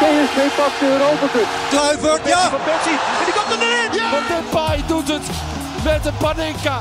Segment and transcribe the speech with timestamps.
[0.00, 1.48] PSV pakt de Europa Cup.
[1.70, 2.50] Kluivert, ja.
[2.50, 2.98] Van Persie.
[3.18, 4.00] En die komt erin.
[4.00, 4.10] Ja.
[4.10, 5.26] Van Depay doet het
[5.84, 6.80] met een Panenka.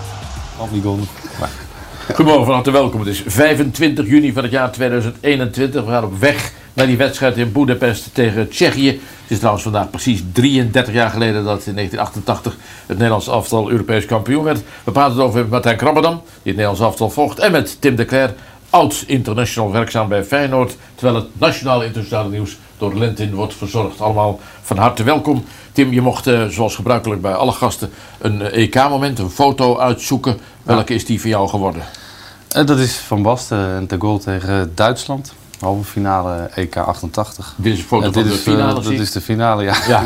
[2.14, 3.00] Goedemorgen, van harte welkom.
[3.00, 5.84] Het is 25 juni van het jaar 2021.
[5.84, 8.90] We gaan op weg naar die wedstrijd in Boedapest tegen Tsjechië.
[8.90, 14.06] Het is trouwens vandaag precies 33 jaar geleden dat in 1988 het Nederlands elftal Europees
[14.06, 14.62] kampioen werd.
[14.84, 18.06] We praten over met Martijn Krabberdam, die het Nederlands elftal volgt, en met Tim de
[18.06, 18.34] Cler,
[18.70, 24.02] oud-international werkzaam bij Feyenoord, terwijl het nationale internationale nieuws door Lentin wordt verzorgd.
[24.02, 25.44] Allemaal van harte welkom.
[25.72, 27.90] Tim, je mocht eh, zoals gebruikelijk bij alle gasten
[28.20, 30.38] een eh, EK-moment, een foto uitzoeken.
[30.64, 31.82] Welke is die voor jou geworden?
[32.50, 35.34] Eh, dat is Van Basten en de goal tegen Duitsland.
[35.60, 37.54] Halve finale EK 88.
[37.58, 38.74] Dit is een foto En van dit de is, finale.
[38.82, 39.76] dat is de finale, ja.
[39.88, 40.04] Ja,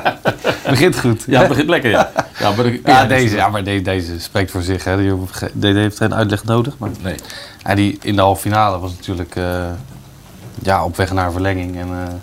[0.70, 1.24] Begint goed.
[1.26, 2.10] ja, het begint lekker, ja.
[2.38, 4.84] Ja, maar, de- Ja, deze, ja maar deze, deze spreekt voor zich.
[4.84, 4.96] Hè.
[5.52, 6.74] Die heeft geen uitleg nodig.
[6.78, 7.14] Maar Nee.
[7.64, 9.34] ja, die in de halve finale was natuurlijk
[10.62, 11.76] ja, op weg naar verlenging.
[11.76, 12.14] En eh,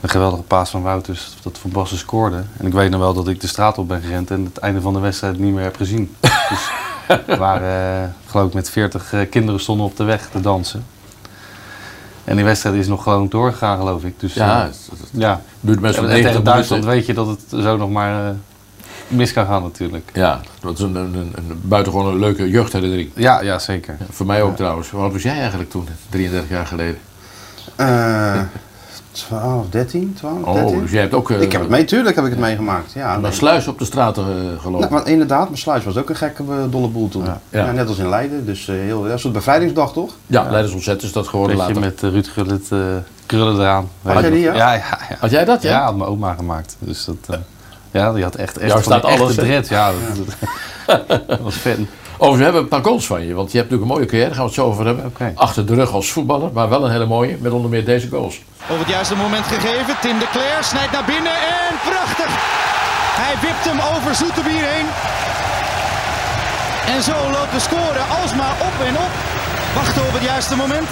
[0.00, 2.42] een geweldige paas van Wouters dat Van Basten scoorde.
[2.56, 4.80] En ik weet nog wel dat ik de straat op ben gerend en het einde
[4.80, 6.16] van de wedstrijd niet meer heb gezien.
[6.50, 6.70] dus
[7.26, 10.84] we waren, eh, geloof ik, met 40 eh, kinderen stonden op de weg te dansen.
[12.24, 14.20] En die wedstrijd is nog gewoon doorgegaan, geloof ik.
[14.20, 15.40] Dus, Ja, het, het ja.
[15.60, 18.34] duurt best En wel tegen 90 Duitsland weet je dat het zo nog maar
[19.08, 20.10] mis kan gaan natuurlijk.
[20.12, 23.10] Ja, dat is een, een, een, buitengewoon leuke jeugdherinnering.
[23.14, 23.96] Ja, ja zeker.
[24.10, 24.94] Voor mij ook trouwens.
[24.94, 26.98] Oud was jij eigenlijk toen, 33 jaar geleden?
[27.76, 28.40] Eh
[29.10, 30.80] 12, 13, 12, Oh, 13.
[30.80, 32.92] dus jij hebt ook eh, Ik heb het mee, tuurlijk heb ik het meegemaakt.
[32.92, 33.32] Ja, naar nee.
[33.32, 34.80] sluis op de straten eh, gelopen.
[34.80, 37.24] Nou, maar inderdaad, mijn sluis was ook een gekke eh, dolle boel toen.
[37.24, 37.40] Ja.
[37.50, 37.64] Ja.
[37.64, 37.72] Ja.
[37.72, 38.46] net als in Leiden.
[38.46, 40.12] Dus eh, heel, ja, een soort bevrijdingsdag toch?
[40.26, 41.80] ja, Leiders ontzet is dat geworden later.
[41.80, 42.78] met uh, Ruud Gullit eh,
[43.26, 43.88] krullen eraan.
[44.02, 44.54] Had jij die, ja?
[44.54, 45.16] Ja, ja, ja.
[45.18, 45.70] Had jij dat, ja?
[45.70, 46.76] Ja, had mijn oma gemaakt.
[46.78, 47.36] Dus dat, eh,
[47.90, 49.42] ja, die had echt, echt Jou staat alles, hè?
[49.42, 49.68] dread.
[49.68, 50.26] Ja, dat,
[51.08, 51.86] dat- dat was fan.
[52.18, 53.34] Overigens, we hebben een paar goals van je.
[53.34, 55.12] Want je hebt natuurlijk een mooie carrière, daar gaan we het zo over hebben.
[55.34, 57.36] Achter de rug als voetballer, maar wel een hele mooie.
[57.40, 58.40] Met onder meer deze goals.
[58.68, 59.94] Op het juiste moment gegeven.
[60.00, 62.30] Tim de Cler snijdt naar binnen en prachtig.
[63.22, 64.88] Hij wipt hem over Zoeterbier heen.
[66.94, 69.12] En zo loopt de score alsmaar op en op.
[69.74, 70.88] Wachten op het juiste moment.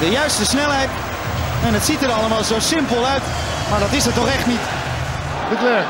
[0.00, 0.90] De juiste snelheid.
[1.66, 3.22] En het ziet er allemaal zo simpel uit.
[3.70, 4.64] Maar dat is het toch echt niet.
[5.50, 5.84] De Kler.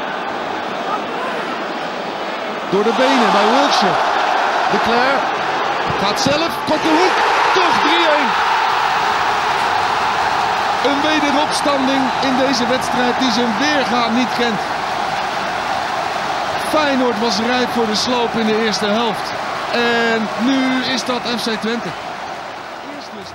[2.71, 4.10] Door de benen bij Wilkshire.
[4.73, 5.15] De Kler
[6.03, 6.51] gaat zelf.
[6.69, 7.17] Korte hoek.
[7.55, 8.49] Toch 3-1.
[10.89, 14.61] Een wederopstanding in deze wedstrijd die zijn weerga niet kent.
[16.69, 19.33] Feyenoord was rijp voor de sloop in de eerste helft.
[19.73, 21.89] En nu is dat FC Twente.
[23.17, 23.31] Dus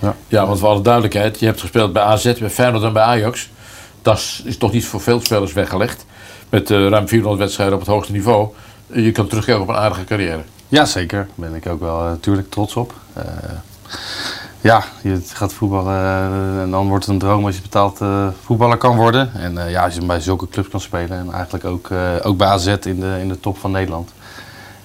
[0.00, 0.10] die...
[0.28, 3.48] Ja, want voor alle duidelijkheid, je hebt gespeeld bij AZ, bij Feyenoord en bij Ajax.
[4.02, 6.04] Dat is, is toch niet voor veel spelers weggelegd.
[6.48, 8.48] Met eh, ruim 400 wedstrijden op het hoogste niveau.
[8.90, 10.42] Eh, Je kan terugkijken op een aardige carrière.
[10.68, 11.18] Ja, zeker.
[11.34, 12.94] Daar ben ik ook wel natuurlijk trots op.
[13.12, 13.22] Eh,
[14.60, 18.26] ja, je gaat voetballen eh, en dan wordt het een droom als je betaald eh,
[18.44, 19.30] voetballer kan worden.
[19.34, 22.36] En eh, ja, als je bij zulke clubs kan spelen en eigenlijk ook, eh, ook
[22.36, 24.12] bij AZ in de, in de top van Nederland.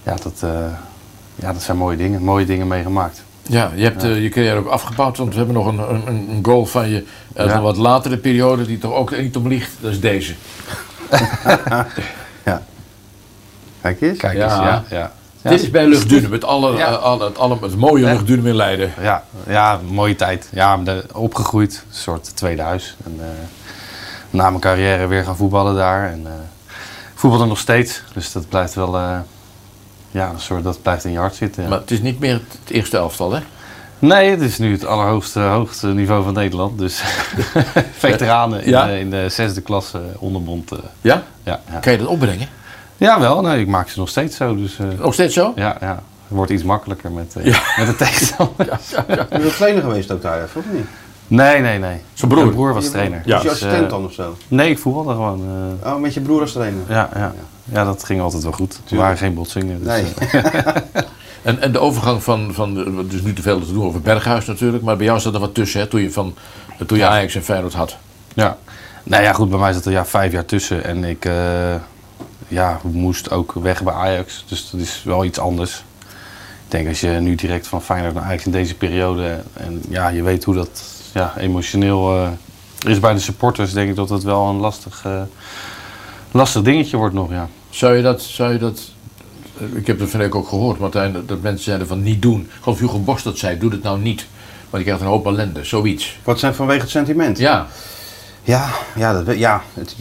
[0.04, 0.50] Ja dat, eh,
[1.36, 2.24] ja, dat zijn mooie dingen.
[2.24, 3.24] Mooie dingen meegemaakt.
[3.42, 6.40] Ja, je hebt eh, je carrière ook afgebouwd, want we hebben nog een, een, een
[6.46, 7.56] goal van je uit Ja.
[7.56, 9.72] een wat latere periode die toch ook niet om liegt.
[9.80, 10.34] Dat is deze.
[13.82, 14.18] Kijk eens.
[14.18, 14.44] Kijk Ja.
[14.44, 14.84] eens, ja.
[14.98, 15.12] ja.
[15.44, 16.88] Ja, Dit is bij Luchtdunen, met alle, Ja.
[16.88, 18.12] eh, alle, het, alle, het mooie Ja.
[18.12, 18.92] Luchtdunen in Leiden.
[19.02, 20.48] Ja, ja, mooie tijd.
[20.52, 22.96] Ja, de- opgegroeid, een soort tweede huis.
[23.06, 23.26] En, eh,
[24.30, 26.12] na mijn carrière weer gaan voetballen daar.
[26.12, 26.32] En, eh
[27.16, 29.18] voetballen nog steeds, dus dat blijft wel, eh,
[30.12, 31.64] ja, een soort, dat blijft in je hart zitten.
[31.64, 31.70] ja.
[31.70, 33.40] Maar het is niet meer het eerste elftal, hè?
[34.00, 36.78] Nee, het is nu het allerhoogste hoogste niveau van Nederland.
[36.78, 37.02] Dus
[37.98, 38.86] veteranen in, Ja.
[38.86, 40.72] de, in de zesde klasse onderbond.
[40.72, 41.24] eh, Ja?
[41.44, 41.80] ja, ja.
[41.80, 42.48] Kan je dat opbrengen?
[43.08, 43.42] Ja, wel.
[43.42, 44.56] Nee, ik maak ze nog steeds zo.
[44.56, 45.52] Dus eh, Nog steeds zo?
[45.56, 45.90] ja, ja,
[46.28, 47.60] het wordt iets makkelijker met, eh, Ja.
[47.78, 48.66] met de tegenstander.
[49.08, 50.86] Je bent trainer geweest ook daar even, of niet?
[51.28, 52.02] Nee, nee, nee.
[52.14, 52.44] Zijn broer?
[52.44, 53.22] Mijn broer was trainer.
[53.26, 53.34] Ja.
[53.34, 54.36] Was je Dus, assistent eh, dan of zo?
[54.48, 55.42] Nee, ik voetbalde gewoon.
[55.84, 56.82] eh, Oh, met je broer als trainer?
[56.88, 57.34] ja, ja.
[57.64, 58.80] ja, dat ging altijd wel goed.
[58.90, 59.84] Er waren geen botsingen.
[59.84, 60.06] Dus, Nee.
[61.42, 64.02] En, en de overgang van, van de- het is nu te veel te doen over
[64.02, 66.36] Berghuis natuurlijk, maar bij jou zat er wat tussen, hè, toen je, van,
[66.88, 67.98] toen je Ajax en Feyenoord had.
[68.34, 68.58] ja.
[69.04, 70.84] Nou ja, goed, bij mij zat er ja, vijf jaar tussen.
[70.84, 71.34] En ik eh,
[72.52, 74.44] ja, moest ook weg bij Ajax.
[74.48, 75.84] Dus dat is wel iets anders.
[76.66, 79.44] Ik denk als je nu direct van Feyenoord naar Ajax in deze periode...
[79.54, 80.84] en ja, je weet hoe dat
[81.14, 82.30] ja, emotioneel eh,
[82.92, 83.74] is bij de supporters...
[83.74, 85.22] denk ik dat het wel een lastig, eh,
[86.32, 87.48] lastig dingetje wordt nog, ja.
[87.70, 88.82] Zou je dat, zou je dat
[89.58, 92.22] eh, ik heb dat van ik ook gehoord, Martijn, dat, dat mensen zeiden van niet
[92.22, 92.42] doen.
[92.42, 94.26] Ik geloof Hugo Borst dat zei, doe het nou niet.
[94.70, 96.20] Want je krijgt een hoop ellende, zoiets.
[96.24, 97.38] Wat zijn vanwege het sentiment?
[97.38, 97.68] Ja,
[98.44, 99.96] Ja, ja, dat, ja het,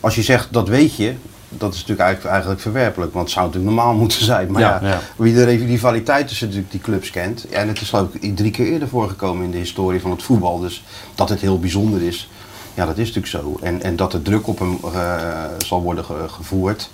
[0.00, 1.14] als je zegt dat weet je,
[1.48, 3.12] dat is natuurlijk eigenlijk, eigenlijk verwerpelijk.
[3.12, 4.50] Want het zou natuurlijk normaal moeten zijn.
[4.52, 7.46] Maar ja, Ja, wie de rivaliteit tussen natuurlijk die clubs kent.
[7.50, 10.58] Ja, en het is ik drie keer eerder voorgekomen in de historie van het voetbal.
[10.58, 10.84] Dus
[11.14, 12.30] dat het heel bijzonder is,
[12.74, 13.58] ja dat is natuurlijk zo.
[13.62, 16.90] En, en dat er druk op hem eh, zal worden ge- gevoerd.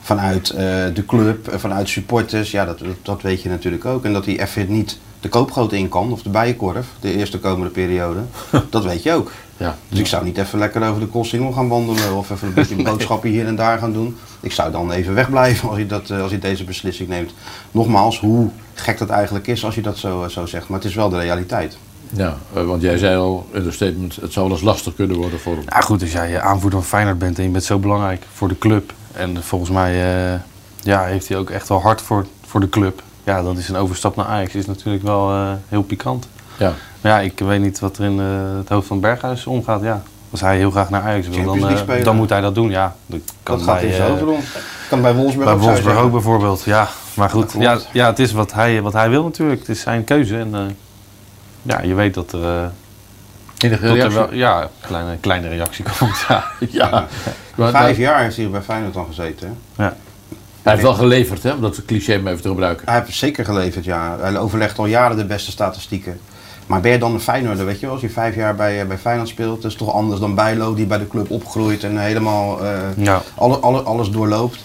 [0.00, 0.56] Vanuit eh,
[0.94, 4.04] de club, eh, vanuit supporters, ja dat, dat, dat weet je natuurlijk ook.
[4.04, 7.70] En dat hij even niet de koopgoot in kan, of de bijenkorf, de eerste komende
[7.70, 8.20] periode.
[8.70, 9.30] dat weet je ook.
[9.56, 9.76] Ja.
[9.88, 12.82] Dus ik zou niet even lekker over de Kossingel gaan wandelen of even een beetje
[12.90, 14.16] boodschappen hier en daar gaan doen.
[14.40, 17.34] Ik zou dan even wegblijven als je, dat, eh, als je deze beslissing neemt.
[17.70, 20.68] Nogmaals, hoe gek dat eigenlijk is als je dat zo, eh, zo zegt.
[20.68, 21.78] Maar het is wel de realiteit.
[22.12, 25.16] ja eh, want jij zei al in de statement, het zou wel eens lastig kunnen
[25.16, 25.64] worden voor hem.
[25.68, 28.58] Ja, goed, als jij aanvoerder van Feyenoord bent en je bent zo belangrijk voor de
[28.58, 28.92] club.
[29.16, 30.40] En volgens mij eh,
[30.82, 33.02] ja, heeft hij ook echt wel hard voor, voor de club.
[33.24, 36.28] Ja, dan is een overstap naar Ajax is natuurlijk wel eh, heel pikant.
[36.58, 36.72] Ja.
[37.00, 39.82] Maar ja, ik weet niet wat er in eh, het hoofd van Berghuis omgaat.
[39.82, 42.70] Ja, als hij heel graag naar Ajax wil, dan, eh, dan moet hij dat doen.
[42.70, 44.44] Ja, dat kan Dat gaat bij, in zijn hoofd rond.
[44.88, 46.62] Kan bij Wolfsburg bij Wolfsburg ook bijvoorbeeld.
[46.62, 47.54] Ja, maar goed.
[47.58, 49.60] Ja, ja, het is wat hij, wat hij wil natuurlijk.
[49.60, 50.38] Het is zijn keuze.
[50.38, 50.60] En eh,
[51.62, 52.70] ja, je weet dat er,
[53.58, 54.18] Enige dat er reactie?
[54.18, 56.24] wel ja, een kleine, kleine reactie komt.
[56.28, 56.44] Ja.
[56.70, 57.06] Ja.
[57.56, 59.58] Vijf jaar heeft hij bij Feyenoord dan gezeten.
[59.76, 59.82] hè?
[59.84, 59.96] Ja.
[60.62, 62.86] Hij heeft wel geleverd, hè, om dat cliché maar even te gebruiken.
[62.88, 64.16] Hij heeft zeker geleverd, ja.
[64.20, 66.20] Hij overlegt al jaren de beste statistieken.
[66.66, 67.92] Maar ben je dan een Feyenoorder, weet je wel?
[67.94, 70.74] Als je vijf jaar bij, eh, bij Feyenoord speelt, dat is toch anders dan Bijlo
[70.74, 73.22] die bij de club opgroeit en helemaal eh, Ja.
[73.34, 74.58] alle, alle, alles doorloopt.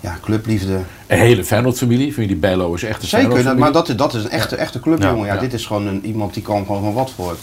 [0.00, 0.78] Ja, clubliefde.
[1.06, 4.24] Een hele Feyenoord-familie, familie Bijlo is echt een Zeker, dat, maar dat, is- dat is
[4.24, 5.18] een echte, echte clubjongen.
[5.18, 5.40] Ja, Ja, ja.
[5.40, 7.36] Dit is gewoon een, iemand die kan gewoon van wat voor.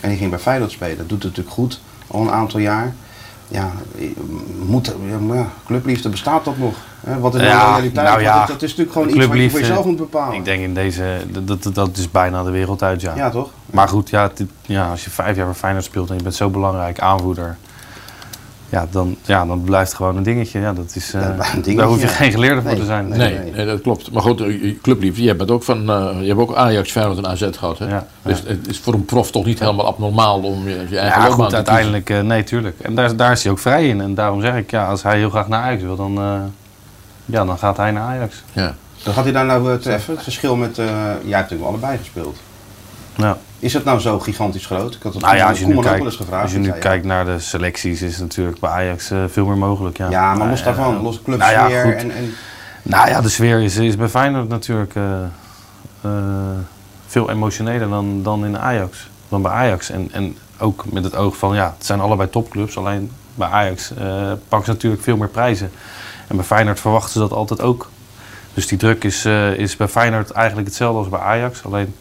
[0.00, 0.96] En die ging bij Feyenoord spelen.
[0.96, 2.94] Dat doet het natuurlijk goed, al een aantal jaar.
[3.52, 3.70] Ja,
[4.66, 4.94] moet,
[5.32, 6.74] ja, clubliefde bestaat dat nog?
[7.00, 7.18] Hè?
[7.18, 8.06] Wat is nou Ja, realiteit?
[8.06, 10.34] nou ja, dat, is natuurlijk gewoon iets wat je voor jezelf moet bepalen.
[10.36, 13.14] Ik denk in deze, dat, dat, dat is bijna de wereld uit, ja.
[13.16, 13.50] Ja, toch?
[13.70, 16.34] Maar goed, ja, het- ja, als je vijf jaar bij Feyenoord speelt en je bent
[16.34, 17.56] zo belangrijk, aanvoerder.
[18.72, 20.60] Ja, dan, ja, dan blijft het gewoon een dingetje.
[20.60, 22.84] Ja, dat is, eh, Ja, een dingetje, daar hoef je geen geleerde voor Nee, te
[22.86, 23.08] zijn.
[23.08, 23.18] nee.
[23.18, 24.12] Nee, nee, dat klopt.
[24.12, 27.18] Maar goed, eh, je clubliefde, jij bent ook van, eh, je hebt ook Ajax, Feyenoord
[27.18, 27.88] en AZ gehad, hè?
[27.88, 31.20] Ja, Dus het is voor een prof toch niet helemaal abnormaal om je, je eigen
[31.20, 32.80] Ja, loopbaan goed, te uiteindelijk, eh, nee, tuurlijk.
[32.80, 34.00] En daar, daar is hij ook vrij in.
[34.00, 36.34] En daarom zeg ik, ja, als hij heel graag naar Ajax wil, dan, eh,
[37.24, 38.42] ja, dan gaat hij naar Ajax.
[38.52, 38.74] Ja.
[39.02, 40.14] Dan gaat hij daar nou treffen.
[40.14, 42.36] Het verschil met, eh jij hebt natuurlijk allebei gespeeld.
[43.16, 43.36] Ja.
[43.62, 44.94] Is het nou zo gigantisch groot?
[44.94, 46.42] Ik had het Nou ja, als je nu, kijkt, eens gevraagd.
[46.42, 49.46] als je nu zei, kijkt naar de selecties, is het natuurlijk bij Ajax eh, veel
[49.46, 49.96] meer mogelijk.
[49.96, 52.34] Ja, Ja, maar los eh, daarvan, los clubsfeer nou ja, en, en
[52.82, 55.22] Nou ja, de sfeer is, is bij Feyenoord natuurlijk eh,
[56.00, 56.10] eh,
[57.06, 59.10] veel emotioneler dan, dan in Ajax.
[59.28, 59.90] Dan bij Ajax.
[59.90, 62.76] En, en ook met het oog van, ja, het zijn allebei topclubs.
[62.76, 65.70] Alleen bij Ajax eh pakken ze natuurlijk veel meer prijzen.
[66.28, 67.90] En bij Feyenoord verwachten ze dat altijd ook.
[68.54, 71.64] Dus die druk is, eh, is bij Feyenoord eigenlijk hetzelfde als bij Ajax.
[71.64, 71.94] Alleen,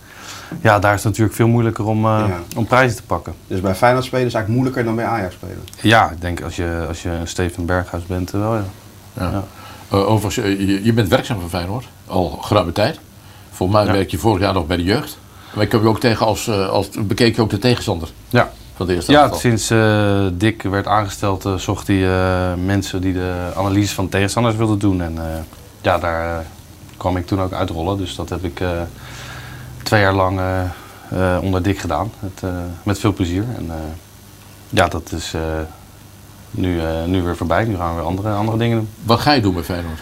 [0.62, 2.40] ja, daar is het natuurlijk veel moeilijker om, eh, Ja.
[2.58, 3.34] om prijzen te pakken.
[3.48, 5.64] dus bij Feyenoord spelen is eigenlijk moeilijker dan bij Ajax spelen.
[5.82, 8.64] Ja, ik denk als je, als je een Steven Berghuis bent, eh, wel ja.
[9.14, 9.30] Ja.
[9.32, 9.44] Ja.
[9.90, 13.00] Eh, overigens, je, je bent werkzaam voor Feyenoord, al geruime tijd.
[13.52, 13.94] Volgens mij Ja.
[13.98, 15.18] werk je vorig jaar nog bij de jeugd.
[15.54, 18.52] Maar ik heb je ook tegen als, eh, als bekeek je ook de tegenstander Ja,
[18.76, 23.34] van de eerste Ja, sinds eh, Dick werd aangesteld, zocht hij eh, mensen die de
[23.56, 25.02] analyse van tegenstanders wilden doen.
[25.02, 25.24] En eh,
[25.82, 26.46] ja, daar
[26.98, 27.98] kwam ik toen ook uitrollen.
[27.98, 28.70] Dus dat heb ik eh,
[29.84, 30.62] twee jaar lang eh,
[31.10, 32.12] eh, onder Dick gedaan.
[32.20, 32.50] Het, eh,
[32.84, 33.46] met veel plezier.
[33.58, 33.72] En
[34.70, 35.34] ja, dat is
[36.52, 37.64] nu, nu weer voorbij.
[37.64, 38.90] Nu gaan we weer andere, andere dingen doen.
[39.04, 40.00] Wat ga je doen bij Feyenoord?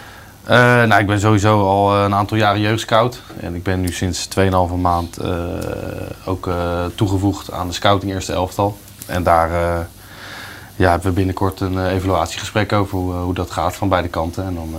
[0.88, 3.22] Nou, ik ben sowieso al een aantal jaren jeugdscout.
[3.40, 5.18] En ik ben nu sinds 2,5 maand
[6.24, 6.50] ook
[6.94, 8.78] toegevoegd aan de scouting eerste elftal.
[9.06, 9.50] En daar
[10.76, 14.44] ja, hebben we binnenkort een evaluatiegesprek over hoe, hoe dat gaat van beide kanten.
[14.44, 14.74] En dan,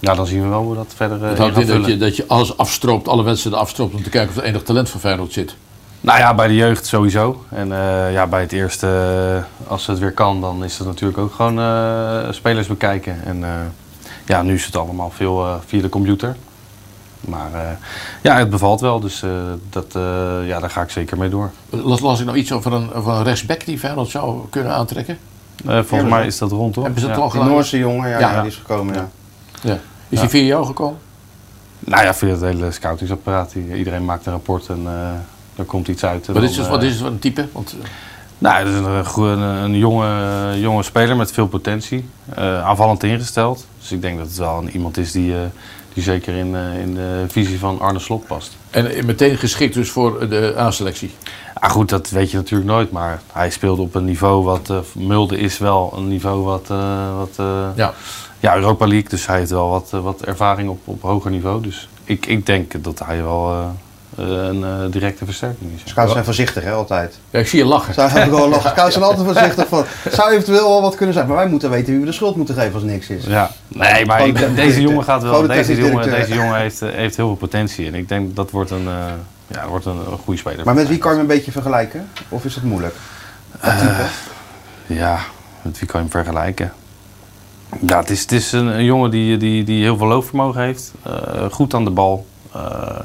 [0.00, 1.86] ja, dan zien we wel hoe dat verder eh Het in houdt gaat in dat
[1.90, 4.88] je, dat je alles afstroopt, alle wedstrijden afstroopt om te kijken of er enig talent
[4.90, 5.56] van Feyenoord zit.
[6.00, 7.44] Nou ja, bij de jeugd sowieso.
[7.48, 8.86] En eh, ja, bij het eerste,
[9.66, 13.24] eh, als het weer kan, dan is het natuurlijk ook gewoon eh, spelers bekijken.
[13.24, 13.50] En eh,
[14.26, 16.36] ja, nu is het allemaal veel via de computer.
[17.20, 17.60] Maar eh,
[18.22, 19.30] ja, het bevalt wel, dus eh,
[19.70, 20.02] dat, eh,
[20.46, 21.50] ja, daar ga ik zeker mee door.
[21.70, 25.18] Las, las ik nou iets over een, over een rechtsback die Feyenoord zou kunnen aantrekken?
[25.66, 26.84] Eh, volgens mij dat- is dat rond, hoor.
[26.84, 27.22] Hebben ze het ja.
[27.22, 27.48] al gedaan?
[27.48, 28.32] Noorse jongen, ja, Ja.
[28.32, 28.94] ja, die is gekomen.
[28.94, 29.08] Ja.
[29.62, 29.78] Ja.
[30.08, 30.98] Is die via jou gekomen?
[31.78, 33.54] Nou ja, via het hele scoutingsapparaat.
[33.74, 35.10] Iedereen maakt een rapport en eh,
[35.56, 36.26] er komt iets uit.
[36.26, 37.48] Wat dan, is, het, eh, wat is het voor een type?
[37.52, 37.88] Want, eh,
[38.38, 42.08] Nou, het is een, een, een jonge, jonge speler met veel potentie.
[42.36, 43.66] Aanvallend ingesteld.
[43.78, 45.34] Dus ik denk dat het wel een, iemand is die,
[45.94, 48.56] die zeker in, in de visie van Arne Slot past.
[48.70, 51.14] en meteen geschikt dus voor de A-selectie.
[51.54, 52.90] Ah, goed, dat weet je natuurlijk nooit.
[52.90, 54.72] Maar hij speelde op een niveau wat...
[54.92, 56.68] Mulder is wel een niveau wat...
[57.16, 57.46] wat
[57.76, 57.94] Ja.
[58.40, 59.08] Ja, Europa League.
[59.08, 61.62] Dus hij heeft wel wat, eh, wat ervaring op, op hoger niveau.
[61.62, 63.66] Dus ik, ik denk dat hij wel eh,
[64.24, 65.90] eh, een eh, directe versterking is.
[65.90, 67.18] Scouts zijn voorzichtig, hè, altijd.
[67.30, 67.94] Ja, ik zie je lachen.
[67.94, 68.70] Zou heb ik wel lachen.
[68.76, 69.84] Scouts zijn altijd voorzichtig van.
[70.10, 71.26] Zou eventueel wel wat kunnen zijn.
[71.26, 73.24] Maar wij moeten weten wie we de schuld moeten geven als niks is.
[73.24, 75.40] Ja, nee, maar Gewoon ik- de- deze jongen gaat wel.
[75.42, 77.86] de Deze jongen, deze jongen heeft, heeft heel veel potentie.
[77.86, 79.04] En ik denk dat wordt een, eh,
[79.46, 80.64] ja, wordt een, een goede speler.
[80.64, 82.08] Maar met wie kan je hem een beetje vergelijken?
[82.28, 82.94] Of is het moeilijk?
[84.86, 85.18] Ja,
[85.62, 86.72] met wie kan je hem vergelijken?
[87.86, 90.92] Ja, het is, het is een, een jongen die, die, die heel veel loopvermogen heeft.
[91.02, 91.12] eh,
[91.50, 92.26] goed aan de bal.
[92.52, 92.98] eh,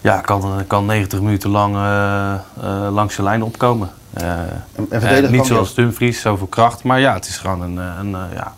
[0.00, 3.90] ja, kan, kan 90 minuten lang eh, langs de lijn opkomen.
[4.12, 4.30] Eh,
[4.88, 6.82] En, niet zoals Dumfries, zoveel kracht.
[6.82, 8.54] Maar ja, het is gewoon een, een, eh, ja,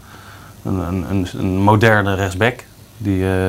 [0.65, 2.65] een, een, een, een moderne rechtsback.
[2.97, 3.49] Die, eh,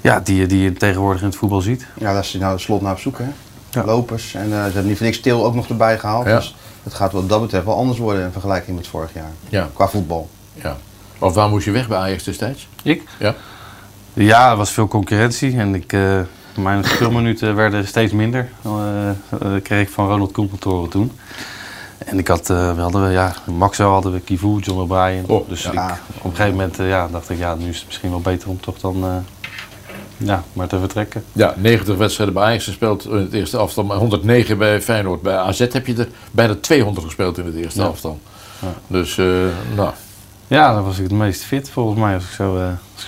[0.00, 1.86] ja, die, die je tegenwoordig in het voetbal ziet.
[1.98, 3.24] Ja, daar is hij nou het slot naar op zoek, hè?
[3.70, 3.84] Ja.
[3.84, 4.34] Lopers.
[4.34, 6.26] En eh, ze hebben niet voor niks Til ook nog erbij gehaald.
[6.26, 6.36] Ja.
[6.36, 9.30] Dus het gaat wat dat betreft wel anders worden in vergelijking met vorig jaar.
[9.48, 9.68] Ja.
[9.72, 10.28] Qua voetbal.
[10.54, 10.76] ja.
[11.18, 12.68] Of waar moest je weg bij Ajax destijds?
[12.82, 13.02] Ik?
[13.18, 13.34] Ja.
[14.12, 16.20] Ja, er was veel concurrentie en ik, eh,
[16.56, 18.48] mijn speelminuten werden steeds minder.
[18.62, 19.14] Eh, eh,
[19.62, 21.12] kreeg ik van Ronald horen toen.
[22.06, 25.24] En ik had, eh, we hadden, we, ja, Maxwell hadden we, Kivu, John O'Brien.
[25.26, 25.70] Oh, dus ja.
[25.70, 28.20] ik, op een gegeven moment eh, ja, dacht ik, ja, nu is het misschien wel
[28.20, 29.16] beter om toch dan eh,
[30.24, 31.24] ja, maar te vertrekken.
[31.32, 35.22] Ja, 90 wedstrijden bij Ajax gespeeld in het eerste aftal, maar 109 bij Feyenoord.
[35.22, 37.86] Bij AZ heb je er bijna 200 gespeeld in het eerste Ja.
[37.86, 38.18] aftal.
[38.86, 39.26] Dus, eh,
[39.76, 39.90] nou,
[40.46, 42.44] Ja, dan was ik het meest fit volgens mij, als ik zo,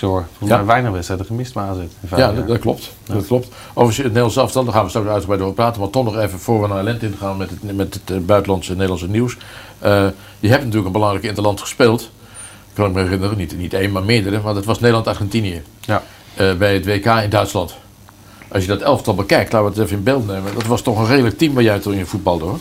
[0.01, 0.25] hoor.
[0.29, 0.57] Volgens Ja.
[0.57, 1.79] mij weinig wedstrijden gemist bij AZ.
[2.17, 2.93] ja, dat, dat klopt.
[3.05, 3.49] Dat klopt.
[3.69, 5.81] Overigens, het Nederlands aftal, daar gaan we straks uitgebreid over praten.
[5.81, 8.17] Maar toch nog even voor we naar Lente in gaan met het, met het eh,
[8.19, 9.37] buitenlandse en Nederlandse nieuws.
[10.41, 12.11] Je hebt natuurlijk een belangrijk interland gespeeld.
[12.73, 14.41] Kan ik me herinneren, niet, niet één, maar meerdere.
[14.45, 15.63] Maar dat was Nederland-Argentinië.
[15.81, 16.03] Ja.
[16.37, 17.75] Eh, bij het WK in Duitsland.
[18.49, 20.55] Als je dat elftal bekijkt, laten we het even in beeld nemen.
[20.55, 22.59] Dat was toch een redelijk team waar jij toen in voetbalde hoor.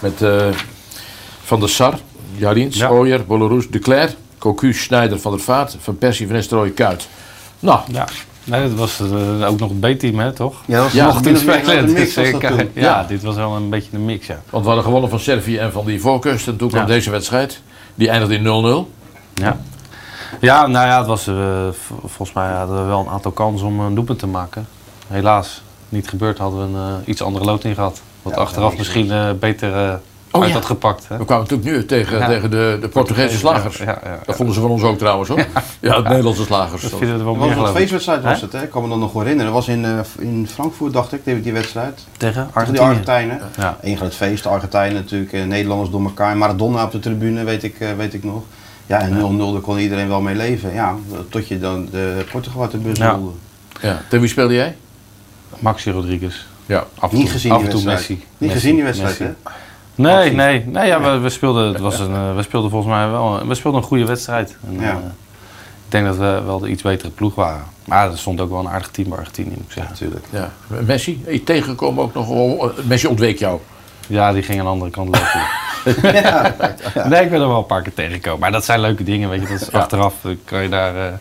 [0.00, 0.46] Met eh,
[1.44, 1.98] Van der Sar,
[2.36, 2.88] Jarins, Ja.
[2.88, 7.08] Ooyer, Bolleroes, De Cler, Cocu, Schneider, Van der Vaart, Van Persie, Van Nistelrooy, Kuit.
[7.60, 8.06] Nou, Ja,
[8.44, 10.54] nee, dat was eh, ook nog het B-team, hè, toch?
[10.66, 13.04] Ja, dat was Ja, nog een mix was dat ja, Ja.
[13.08, 14.40] dit was wel een beetje een mix, ja.
[14.50, 16.46] want we hadden gewonnen van Servië en van die voorkust.
[16.48, 17.60] En toen kwam deze wedstrijd.
[17.94, 18.92] Die eindigde in 0-0.
[19.34, 19.60] Ja.
[20.40, 21.34] Ja, nou ja, het was, eh,
[22.04, 24.66] volgens mij hadden we wel een aantal kansen om een doelpunt te maken.
[25.06, 28.00] Helaas niet gebeurd, hadden we een eh, iets andere loting gehad.
[28.22, 29.94] Wat Ja, achteraf misschien eh, beter eh,
[30.30, 30.56] Oh, uit ja.
[30.56, 31.08] had gepakt.
[31.08, 31.16] Hè?
[31.16, 32.26] We kwamen natuurlijk nu tegen, Ja.
[32.26, 33.76] tegen de, de Portugese slagers.
[33.78, 34.18] Ja, ja, ja.
[34.26, 35.46] Dat vonden ze van ons ook trouwens hoor.
[35.80, 36.82] Ja, het Nederlandse slagers.
[36.82, 38.40] Dat vinden we wel Dat was een feestwedstrijd was Hè?
[38.44, 38.62] het, hè?
[38.62, 39.52] Ik kan me dan nog wel herinneren.
[39.52, 41.94] Dat was in, eh, in Frankfurt, dacht ik, die, die wedstrijd.
[42.16, 42.88] Tegen Tegen die Argentinië.
[42.88, 43.40] Argentijnen.
[43.56, 43.76] Ja.
[43.82, 46.36] Eén groot feest, de Argentijnen natuurlijk, eh, Nederlanders door elkaar.
[46.36, 48.42] Maradona op de tribune, weet ik, eh, weet ik nog.
[48.88, 50.72] Ja, en 0-0, daar kon iedereen wel mee leven.
[50.74, 50.94] Ja,
[51.28, 53.10] tot je dan de Portugal uit de bus Ja.
[53.10, 53.30] rolde.
[53.80, 54.00] Ja.
[54.02, 54.76] Tegen wie speelde jij?
[55.58, 56.46] Maxi Rodriguez.
[56.66, 56.84] Ja.
[56.98, 57.84] Af en Niet toe- gezien af en toe.
[57.84, 58.12] Messi.
[58.14, 59.34] Niet Messi, gezien die wedstrijd, Messi.
[59.44, 59.50] hè?
[59.94, 60.36] Nee, Absoluut.
[60.36, 63.46] nee, nee ja, we, we, speelden, het was een, eh, we speelden volgens mij wel
[63.46, 64.56] we speelden een goede wedstrijd.
[64.66, 64.90] En, Ja.
[64.90, 64.96] eh,
[65.84, 67.62] ik denk dat we wel de iets betere ploeg waren.
[67.84, 69.92] Maar er stond ook wel een aardig team bij Argentinië, moet ik zeggen.
[69.92, 70.26] Natuurlijk.
[70.30, 70.50] ja.
[70.86, 72.72] Messi, je tegengekomen ook nog.
[72.84, 73.60] Messi ontweek jou.
[74.08, 75.40] Ja, die ging aan de andere kant lopen.
[76.22, 76.54] Ja,
[77.08, 78.40] Nee, ik ben er wel een paar keer tegengekomen.
[78.40, 79.48] Maar dat zijn leuke dingen, weet je.
[79.48, 79.78] Dat is Ja.
[79.78, 81.12] Achteraf eh, kan je daar, eh,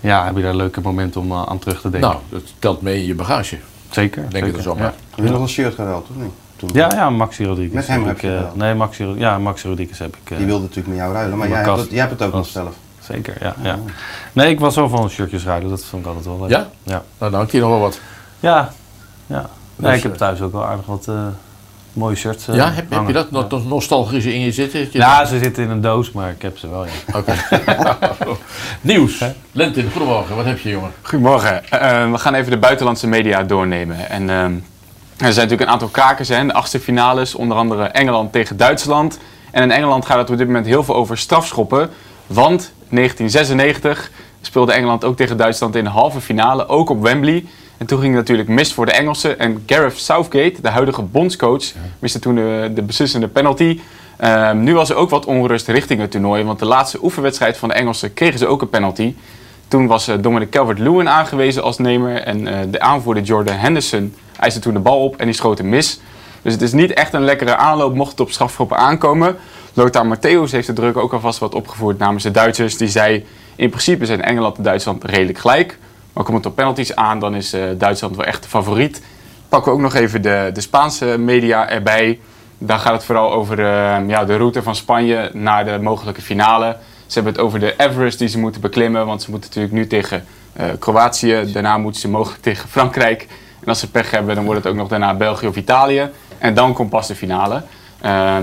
[0.00, 2.10] ja, heb je daar leuke momenten om eh, aan terug te denken.
[2.10, 3.58] Nou, dat telt mee in je bagage.
[3.90, 4.20] zeker.
[4.22, 4.48] Denk zeker.
[4.48, 4.94] ik er zo maar.
[5.14, 6.30] heb je nog een shirt geruild, of niet?
[6.56, 6.70] Toen.
[6.72, 7.74] Ja, ja, Maxi Rodriguez.
[7.74, 8.52] Met hem heb ik, je eh, wel.
[8.54, 10.30] Nee, Maxi, ja, Maxi Rodriguez heb ik.
[10.30, 12.32] eh, Die wilde natuurlijk met jou ruilen, maar jij hebt, het, jij hebt het ook
[12.34, 12.74] nog zelf.
[13.00, 13.78] Zeker, ja, ja.
[14.32, 15.70] Nee, ik was wel van shirtjes ruilen.
[15.70, 16.50] Dat vond ik altijd wel leuk.
[16.50, 16.68] Ja?
[16.82, 16.90] Ja.
[16.92, 18.00] Nou, dan hangt hier nog wel wat.
[18.40, 18.70] Ja.
[19.26, 19.48] ja.
[19.76, 21.26] Nee, Dus, ik heb thuis ook wel aardig wat eh,
[21.94, 22.48] mooie shirts.
[22.48, 24.82] eh, ja, heb, heb je dat nog nog nostalgisch in je zitten?
[24.82, 27.18] Dat je- Ja, ze zitten in een doos, maar ik heb ze wel, ja.
[27.18, 27.34] Oké.
[28.80, 29.24] Nieuws.
[29.52, 30.36] Lentin, goedemorgen.
[30.36, 30.90] Wat heb je, jongen?
[31.02, 31.70] Goedemorgen.
[31.70, 34.08] Eh, we gaan even de buitenlandse media doornemen.
[34.08, 34.52] En, ehm,
[35.16, 37.34] er zijn natuurlijk een aantal krakers hè, in de achtste finales.
[37.34, 39.18] Onder andere Engeland tegen Duitsland.
[39.50, 41.90] En in Engeland gaat het op dit moment heel veel over strafschoppen.
[42.26, 44.10] Want 1996
[44.40, 46.68] speelde Engeland ook tegen Duitsland in de halve finale.
[46.68, 47.44] Ook op Wembley.
[47.76, 49.38] En toen ging het natuurlijk mis voor de Engelsen.
[49.38, 51.64] En Gareth Southgate, de huidige bondscoach,
[51.98, 53.80] miste toen de, de beslissende penalty.
[54.16, 56.44] Ehm, nu was er ook wat onrust richting het toernooi.
[56.44, 59.14] Want de laatste oefenwedstrijd van de Engelsen kregen ze ook een penalty.
[59.68, 62.16] Toen was eh, Dominic Calvert-Lewin aangewezen als nemer.
[62.16, 65.68] En eh, de aanvoerder Jordan Henderson eiste toen de bal op en die schoot hem
[65.68, 66.00] mis.
[66.42, 69.36] Dus het is niet echt een lekkere aanloop mocht het op strafschoppen aankomen.
[69.74, 72.76] Lothar Matthäus heeft de druk ook alvast wat opgevoerd namens de Duitsers.
[72.76, 73.26] Die zei,
[73.56, 75.78] in principe zijn Engeland en Duitsland redelijk gelijk.
[76.14, 79.02] Maar komt het op penalties aan, dan is eh, Duitsland wel echt de favoriet.
[79.48, 82.20] Pakken we ook nog even de, de Spaanse media erbij.
[82.58, 86.76] Daar gaat het vooral over eh, ja, de route van Spanje naar de mogelijke finale.
[87.06, 89.06] Ze hebben het over de Everest die ze moeten beklimmen.
[89.06, 91.52] Want ze moeten natuurlijk nu tegen eh, Kroatië.
[91.52, 93.26] Daarna moeten ze mogelijk tegen Frankrijk.
[93.60, 96.10] En als ze pech hebben, dan wordt het ook nog daarna België of Italië.
[96.38, 97.62] En dan komt pas de finale.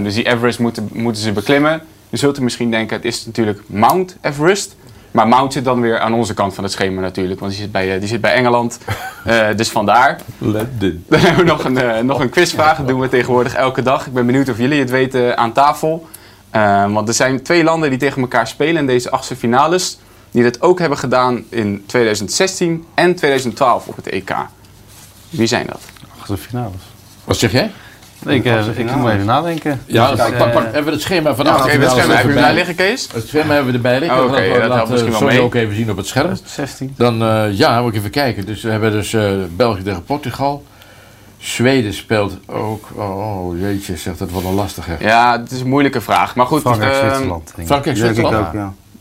[0.03, 1.81] Dus die Everest moeten, moeten ze beklimmen.
[2.09, 4.75] Je zult er misschien denken, het is natuurlijk Mount Everest.
[5.11, 7.39] Maar Mount zit dan weer aan onze kant van het schema natuurlijk.
[7.39, 8.79] Want die zit bij, eh, die zit bij Engeland.
[9.25, 10.19] Eh, dus vandaar.
[10.37, 11.03] London.
[11.07, 12.77] Dan hebben we nog een, eh, nog een quizvraag.
[12.77, 14.07] Dat doen we tegenwoordig elke dag.
[14.07, 16.07] Ik ben benieuwd of jullie het weten aan tafel.
[16.89, 19.99] Want er zijn twee landen die tegen elkaar spelen in deze achtste finales.
[20.31, 24.35] Die dat ook hebben gedaan in 2016 en 2012 op het EK.
[25.29, 25.81] Wie zijn dat?
[26.17, 26.81] Achtste finales.
[27.23, 27.71] Wat zeg jij?
[28.25, 29.81] Ik, eh, ik moet even nadenken.
[29.85, 31.97] Ja, Dus, pak, pak, pak eh, even het schema van de Oké, achtste het schema
[31.99, 33.07] hebben even jullie daar liggen, Kees?
[33.13, 34.17] Het schema hebben we erbij liggen.
[34.19, 36.37] Oh, oké, Laten we- dat laten misschien wel ook even zien op het scherm.
[36.45, 36.93] 16.
[36.97, 38.45] Dan, eh, ja, moet ik even kijken.
[38.45, 40.63] Dus we hebben dus eh, België tegen Portugal.
[41.37, 42.87] Zweden speelt ook.
[42.95, 44.95] Oh, jeetje, zegt dat wat een lastige.
[44.99, 46.35] Ja, het is een moeilijke vraag.
[46.35, 47.29] Maar goed, Frankrijk, ehm,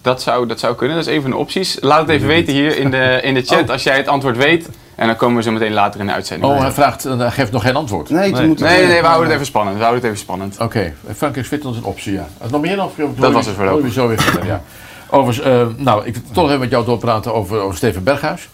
[0.03, 0.97] Dat, zou, dat zou kunnen.
[0.97, 1.77] Dat is een van de opties.
[1.81, 4.69] Laat het even weten hier in de, in de chat als jij het antwoord weet.
[4.95, 6.53] En dan komen we zo meteen later in de uitzending.
[6.53, 8.11] Oh, hij vraagt, eh, hij geeft nog geen antwoord.
[8.11, 8.47] Nee, Nee.
[8.47, 9.77] moet Nee, nee, nee, we houden het even spannend.
[9.77, 10.57] We houden het even spannend.
[10.59, 12.29] Oké, Frankrijk, Zwitserland is een optie, ja.
[12.43, 12.91] Als nog meer dan?
[13.17, 13.79] Dat was het voorlopig.
[13.81, 14.63] Sowieso weer verder, ja.
[15.11, 18.49] Overigens, eh, nou, ik wil toch even met jou doorpraten over, over Steven Berghuis.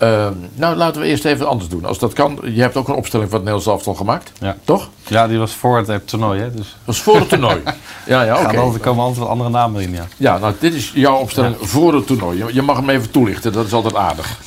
[0.00, 1.84] Eh, nou, laten we eerst even anders doen.
[1.84, 4.56] Als dat kan, je hebt ook een opstelling van het Nederlands elftal gemaakt, Ja.
[4.64, 4.88] toch?
[5.06, 6.50] Ja, die was voor het eh, toernooi, hè?
[6.50, 7.62] Dus Dat was voor het toernooi.
[8.06, 8.52] Ja, ja, oké.
[8.52, 10.06] ja, er komen altijd wat andere namen in, ja.
[10.16, 12.44] Ja, nou, dit is jouw opstelling voor het toernooi.
[12.52, 14.38] Je, mag hem even toelichten, dat is altijd aardig.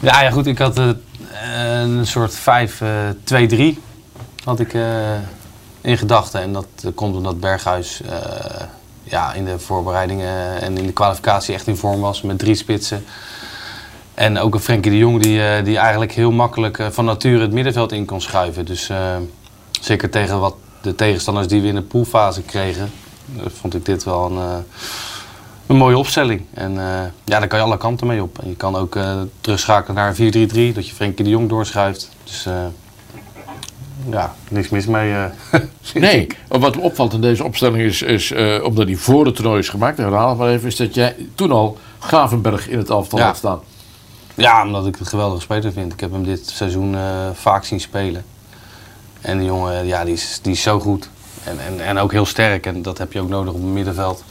[0.00, 0.88] Ja, ja goed, ik had eh,
[1.80, 2.42] een soort 5-2-3
[4.44, 4.82] had ik eh,
[5.80, 6.40] in gedachten.
[6.40, 8.18] En dat eh, komt omdat Berghuis eh,
[9.02, 13.04] ja, in de voorbereidingen en in de kwalificatie echt in vorm was met drie spitsen.
[14.14, 17.40] En ook een Frenkie de Jong die, eh, die eigenlijk heel makkelijk eh, van nature
[17.40, 18.64] het middenveld in kon schuiven.
[18.64, 19.16] Dus eh,
[19.80, 22.90] zeker tegen wat de tegenstanders die we in de poolfase kregen,
[23.46, 24.64] vond ik dit wel een,
[25.66, 26.42] een mooie opstelling.
[26.54, 26.72] En
[27.24, 28.38] ja, daar kan je alle kanten mee op.
[28.38, 30.18] En je kan ook eh, terugschakelen naar 4-3-3,
[30.74, 32.10] dat je Frenkie de Jong doorschuift.
[32.24, 32.46] Dus
[34.10, 35.14] ja, niks mis mee.
[35.94, 39.68] Nee, wat me opvalt in deze opstelling is, is omdat die voor het toernooi is
[39.68, 43.24] gemaakt, herhaal maar even, is dat jij toen al Gravenberg in het elftal Ja.
[43.24, 43.60] had staan.
[44.34, 45.92] Ja, omdat ik het een geweldige speler vind.
[45.92, 48.24] Ik heb hem dit seizoen eh, vaak zien spelen.
[49.20, 51.08] En die jongen, ja, die is, die is zo goed.
[51.44, 52.66] En, en, en ook heel sterk.
[52.66, 54.24] En dat heb je ook nodig op het middenveld.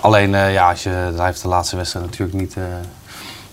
[0.00, 2.62] Alleen, eh, ja, als je, hij heeft de laatste wedstrijd natuurlijk niet, eh,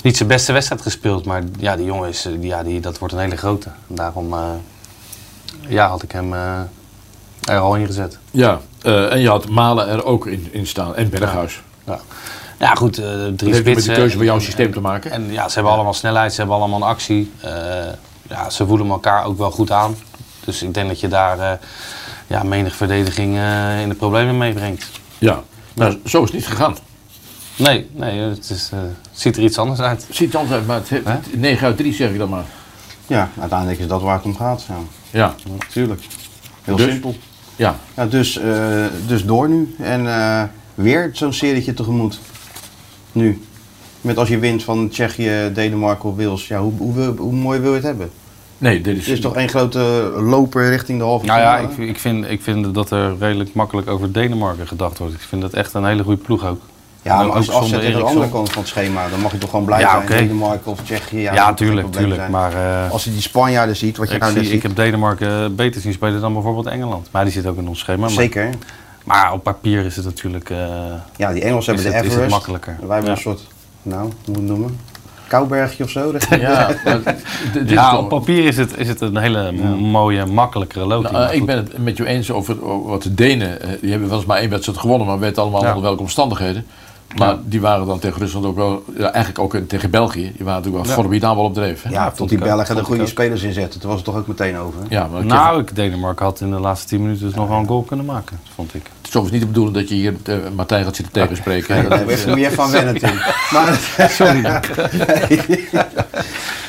[0.01, 1.25] niet zijn beste wedstrijd gespeeld.
[1.25, 3.69] Maar ja, die jongen is, ja, die, dat wordt een hele grote.
[3.89, 4.35] En daarom
[5.67, 6.33] ja, had ik hem
[7.43, 8.17] er al in gezet.
[8.31, 11.63] Ja, en je had Malen er ook in, in staan en Berghuis.
[11.85, 11.99] Ja, ja
[12.75, 15.11] goed, eh, Dat drie heeft met de keuze van jouw En- systeem te maken.
[15.11, 17.31] En ja, ze hebben allemaal snelheid, ze hebben allemaal een actie.
[17.41, 17.51] Eh,
[18.29, 19.95] ja, ze voelen elkaar ook wel goed aan.
[20.45, 21.51] Dus ik denk dat je daar eh,
[22.27, 24.89] ja, menig verdediging eh, in de problemen meebrengt.
[25.17, 25.41] Ja,
[25.73, 26.75] nou, zo is het niet gegaan.
[27.55, 30.07] Nee, nee het, is, eh, het ziet er iets anders uit.
[30.07, 31.17] Het ziet altijd, maar het heeft, Hè?
[31.35, 32.43] 9 uit 3 zeg ik dan maar.
[33.07, 34.63] Ja, uiteindelijk is dat waar het om gaat.
[34.67, 34.75] Ja,
[35.09, 36.01] Ja, natuurlijk.
[36.63, 36.91] Heel Dus?
[36.91, 37.15] simpel.
[37.55, 37.75] ja.
[37.95, 39.75] Ja, dus, eh, dus door nu.
[39.79, 40.43] En eh,
[40.75, 42.19] weer zo'n serietje tegemoet.
[43.11, 43.41] Nu.
[44.01, 46.47] Met als je wint van Tsjechië, Denemarken of Wales.
[46.47, 48.09] Ja, hoe, hoe, hoe mooi wil je het hebben?
[48.57, 49.79] Nee, dit is, Het is toch één grote
[50.17, 51.73] loper richting de halve Nou ja, finale?
[51.83, 55.13] ik, ik, vind, ik vind dat er redelijk makkelijk over Denemarken gedacht wordt.
[55.13, 56.61] Ik vind dat echt een hele goede ploeg ook.
[57.01, 59.31] Ja, maar als je zonder afzet tegen de andere kant van het schema, dan mag
[59.31, 60.27] je toch gewoon blij Ja, zijn.
[60.27, 61.17] Denemarken of Tsjechië.
[61.21, 62.15] Ja, tuurlijk, tuurlijk.
[62.15, 62.31] zijn.
[62.31, 62.53] Maar
[62.85, 64.53] eh, Als je die Spanjaarden ziet, wat je nou net ziet.
[64.53, 67.07] ik heb Denemarken beter zien spelen dan bijvoorbeeld Engeland.
[67.11, 68.07] Maar die zit ook in ons schema.
[68.07, 68.43] Zeker.
[68.43, 68.53] maar
[69.33, 70.57] op papier is het natuurlijk eh,
[71.17, 72.29] Ja, die Engelsen is, hebben het, de is het Everest.
[72.31, 72.75] makkelijker.
[72.79, 73.15] Wij hebben Ja.
[73.15, 73.41] een soort,
[73.81, 74.79] nou, hoe moet je het noemen?
[75.27, 76.13] Koubergje of zo.
[76.29, 76.99] Ja, maar
[77.93, 81.11] is op papier is het, is het een hele mooie, makkelijkere loting.
[81.11, 83.61] Nou, eh, Maar ik ben het met jou eens over, over wat de Denen.
[83.61, 85.67] eh, die hebben wel eens maar één wedstrijd gewonnen, maar weten allemaal Ja.
[85.67, 86.65] onder welke omstandigheden.
[87.15, 87.39] Maar Ja.
[87.43, 90.21] die waren dan tegen Rusland ook wel, ja, eigenlijk ook tegen België.
[90.21, 91.01] Die waren natuurlijk wel Ja.
[91.01, 91.83] formidabel op dreef.
[91.83, 91.89] hè?
[91.89, 93.79] Ja, tot die Belgen er vond goede spelers in zetten.
[93.79, 94.79] Toen was het toch ook meteen over.
[94.89, 97.67] Ja, maar Nou, ik, Denemarken had in de laatste 10 minuten dus nog wel een
[97.67, 98.81] goal kunnen maken, vond ik.
[98.83, 101.75] het is overigens niet de bedoeling dat je hier eh, Martijn gaat zitten tegenspreken.
[101.75, 101.81] hè.
[101.81, 102.97] Nee, daar moet je even van wennen.
[103.51, 104.39] Maar, Sorry.
[104.41, 104.49] nee,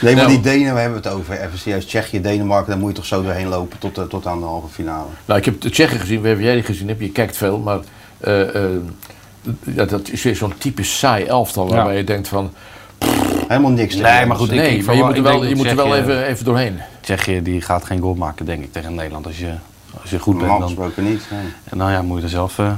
[0.03, 0.29] maar Nou.
[0.29, 1.41] die Denen, we hebben het over.
[1.41, 4.39] Even serieus, Tsjechië, Denemarken, daar moet je toch zo doorheen lopen tot, eh, tot aan
[4.41, 5.07] de halve finale.
[5.25, 6.89] Nou, ik heb de Tsjechen gezien, waar heb jij die gezien?
[6.89, 7.79] Heb je kijkt veel, maar
[8.21, 8.71] eh, eh,
[9.65, 11.99] ja, dat is weer zo'n typisch saai elftal waarbij Ja.
[11.99, 12.53] je denkt van,
[13.49, 13.95] Helemaal niks.
[13.95, 15.97] Nee, tegen maar goed, nee, ik maar je moet er wel, je moet er wel
[15.97, 16.79] even, even doorheen.
[17.01, 19.27] Tsjechië die gaat geen goal maken, denk ik, tegen Nederland.
[19.27, 19.53] Als je,
[20.01, 21.23] als je goed bent, Normaal dan, gesproken niet.
[21.31, 21.41] nee.
[21.65, 22.73] en nou ja, moet je er zelf eh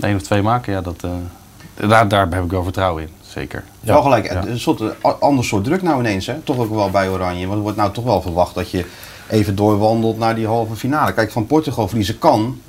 [0.00, 0.72] één of twee maken.
[0.72, 3.64] Ja, dat, eh, daar, daar heb ik wel vertrouwen in, zeker.
[3.80, 3.92] Ja.
[3.92, 4.34] Wel gelijk, Ja.
[4.34, 6.26] het is een soort eh, ander soort druk nou ineens.
[6.26, 6.34] Hè?
[6.44, 7.42] Toch ook wel bij Oranje.
[7.44, 8.84] Want er wordt nou toch wel verwacht dat je
[9.28, 11.12] even doorwandelt naar die halve finale.
[11.12, 12.60] Kijk, van Portugal verliezen kan.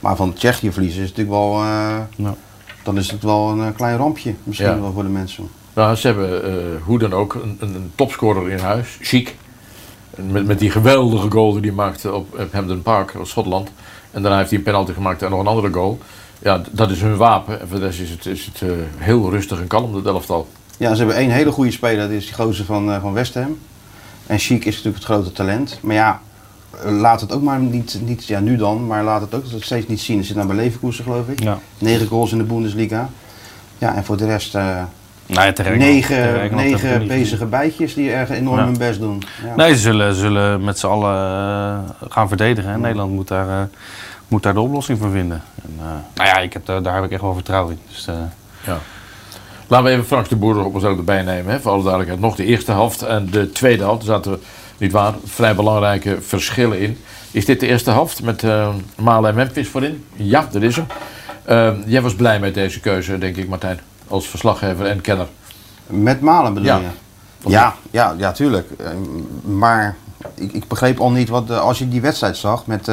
[0.00, 1.52] Maar van Tsjechië verliezen is natuurlijk wel...
[1.62, 2.34] eh, Ja.
[2.82, 4.34] Dan is het wel een eh, klein rampje.
[4.44, 4.80] Misschien Ja.
[4.80, 5.48] wel voor de mensen.
[5.74, 9.36] Nou, ze hebben eh, hoe dan ook een, een, topscorer in huis, Chic.
[10.16, 13.70] Met, met die geweldige goal die hij maakte op, op Hampden Park, op Schotland.
[14.10, 15.98] En daarna heeft hij een penalty gemaakt en nog een andere goal.
[16.42, 17.60] Ja, dat is hun wapen.
[17.60, 20.48] En voor de rest is het, is het eh, heel rustig en kalm, dat elftal.
[20.76, 23.34] Ja, ze hebben één hele goede speler, dat is die gozer van, eh, van West
[23.34, 23.58] Ham.
[24.26, 25.78] En Chic is natuurlijk het grote talent.
[25.82, 26.20] Maar ja,
[26.84, 30.00] laat het ook maar niet, niet, ja nu dan, maar laat het ook steeds niet
[30.00, 30.16] zien.
[30.16, 31.42] Hij zit nou bij Leverkusen geloof ik.
[31.42, 31.58] Ja.
[31.78, 33.08] Negen goals in de Bundesliga.
[33.78, 34.82] Ja, en voor de rest eh,
[35.26, 38.64] Nou ja, negen, negen bezige bijtjes die erg enorm Ja.
[38.64, 39.22] hun best doen.
[39.44, 39.54] Ja.
[39.56, 42.70] Nee, ze zullen, ze zullen met z'n allen eh, gaan verdedigen.
[42.72, 43.66] En Nederland moet daar, eh,
[44.28, 45.42] moet daar de oplossing voor vinden.
[45.62, 47.80] En, eh, nou ja, ik heb, daar, daar heb ik echt wel vertrouwen in.
[47.88, 48.14] Dus, eh,
[48.66, 48.78] Ja.
[49.66, 51.52] Laten we even Frank de Boer op ons ook erbij nemen.
[51.52, 52.20] Hè, voor alle duidelijkheid.
[52.22, 54.00] Nog de eerste helft en de tweede helft.
[54.00, 54.40] Er zaten,
[54.78, 56.98] niet waar, vrij belangrijke verschillen in.
[57.30, 60.04] Is dit de eerste helft met eh Malen en Memphis voorin?
[60.14, 60.86] Ja, dat is hem.
[61.44, 63.80] Eh, jij was blij met deze keuze, denk ik, Martijn.
[64.08, 65.26] Als verslaggever en kenner.
[65.86, 66.78] Met Malen bedoel Ja.
[66.78, 67.50] je?
[67.50, 68.70] Ja, ja, ja, tuurlijk.
[68.78, 68.86] Eh,
[69.42, 69.96] Maar
[70.34, 72.90] ik, ik begreep al niet wat, als je die wedstrijd zag, met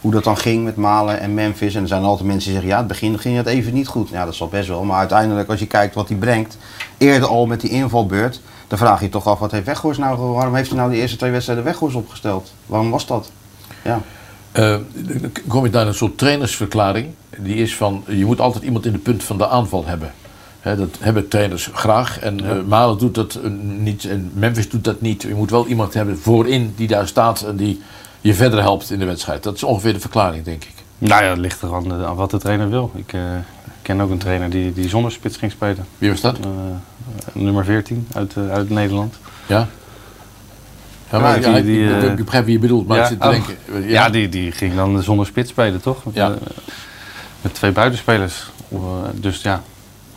[0.00, 1.74] hoe dat dan ging met Malen en Memphis.
[1.74, 4.08] En er zijn altijd mensen die zeggen, ja, het begin ging het even niet goed.
[4.08, 4.84] Ja, dat zal best wel.
[4.84, 6.56] Maar uiteindelijk, als je kijkt wat hij brengt,
[6.98, 10.18] eerder al met die invalbeurt, dan vraag je je toch af, wat heeft Weghorst nou,
[10.18, 12.52] waarom heeft hij nou die eerste twee wedstrijden Weghorst opgesteld?
[12.66, 13.30] Waarom was dat?
[13.84, 14.00] Ja.
[14.52, 17.08] Eh, dan kom je naar een soort trainersverklaring.
[17.38, 20.12] Die is van, je moet altijd iemand in de punt van de aanval hebben.
[20.60, 22.18] Hè, dat hebben trainers graag.
[22.18, 25.22] En eh, Malen doet dat eh, niet en Memphis doet dat niet.
[25.22, 27.82] Je moet wel iemand hebben voorin die daar staat en die
[28.20, 29.42] je verder helpt in de wedstrijd.
[29.42, 30.74] Dat is ongeveer de verklaring, denk ik.
[30.98, 32.90] nou ja, het ligt er aan, aan wat de trainer wil.
[32.94, 33.20] Ik eh,
[33.88, 35.86] ken ook een trainer die, die zonder spits ging spelen.
[35.98, 36.38] Wie was dat?
[36.38, 36.46] Eh,
[37.32, 39.14] nummer 14 uit, eh, uit Nederland.
[39.46, 39.56] Ja?
[39.58, 39.68] Ja,
[41.10, 43.08] Ja, maar, die- ja, die, ik, eh, ik begrijp wie je bedoelt, maar ja, ik
[43.08, 43.32] zit te oh.
[43.32, 43.56] denken.
[43.72, 46.02] Ja, Ja, die, die ging dan zonder spits spelen, toch?
[46.12, 46.30] Ja.
[46.30, 46.36] Eh,
[47.40, 48.50] met twee buitenspelers.
[48.72, 48.78] Eh,
[49.14, 49.62] dus ja,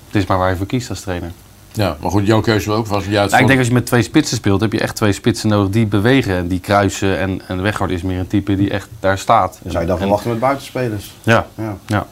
[0.08, 1.32] het is maar waar je voor kiest als trainer.
[1.72, 3.30] ja, maar goed, jouw keuze ook was juist.
[3.32, 5.70] Nou, ik denk als je met twee spitsen speelt, heb je echt twee spitsen nodig
[5.72, 7.18] die bewegen en die kruisen.
[7.20, 9.60] En, en Weghorst is meer een type die echt daar staat.
[9.64, 11.14] Dan zou je dat En- verwachten met buitenspelers.
[11.24, 11.78] Ja, Ja.
[11.86, 12.08] ja.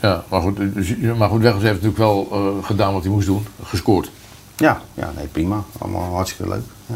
[0.00, 3.26] Ja, maar goed, dus- maar goed Weghorst heeft natuurlijk wel eh, gedaan wat hij moest
[3.26, 3.46] doen.
[3.62, 4.10] Gescoord.
[4.56, 5.64] Ja, ja, nee, prima.
[5.78, 6.62] Allemaal hartstikke leuk.
[6.86, 6.94] Ja.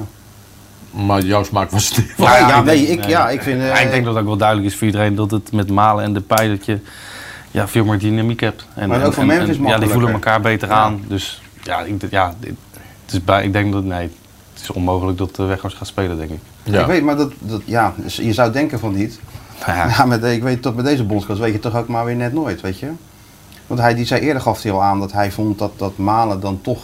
[1.05, 2.13] Maar jouw smaak was het niet.
[2.17, 3.61] Ja, nee, denk- ik, ja, ik vind...
[3.63, 5.71] Ja, eh, ik denk dat het ook wel duidelijk is voor iedereen dat het met
[5.71, 6.79] Malen en de Pij dat je
[7.51, 8.67] ja, veel meer dynamiek hebt.
[8.75, 10.75] En, Maar ook voor Memphis en- Ja, die voelen elkaar beter Ja.
[10.75, 11.01] aan.
[11.09, 12.55] Dus ja, ik, ja dit-
[13.05, 14.11] het is bij, ik denk dat nee,
[14.53, 16.41] het is onmogelijk dat uh, Weghorst gaat spelen, denk ik.
[16.63, 16.81] Ja.
[16.81, 19.21] Ik weet, maar dat, dat, ja, dus je zou denken van niet.
[19.67, 22.17] Ja, Ja, met, ik weet toch met deze bondscoach weet je toch ook maar weer
[22.17, 22.91] net nooit, weet je.
[23.67, 26.41] Want hij die zei eerder gaf hij al aan dat hij vond dat, dat Malen
[26.41, 26.83] dan toch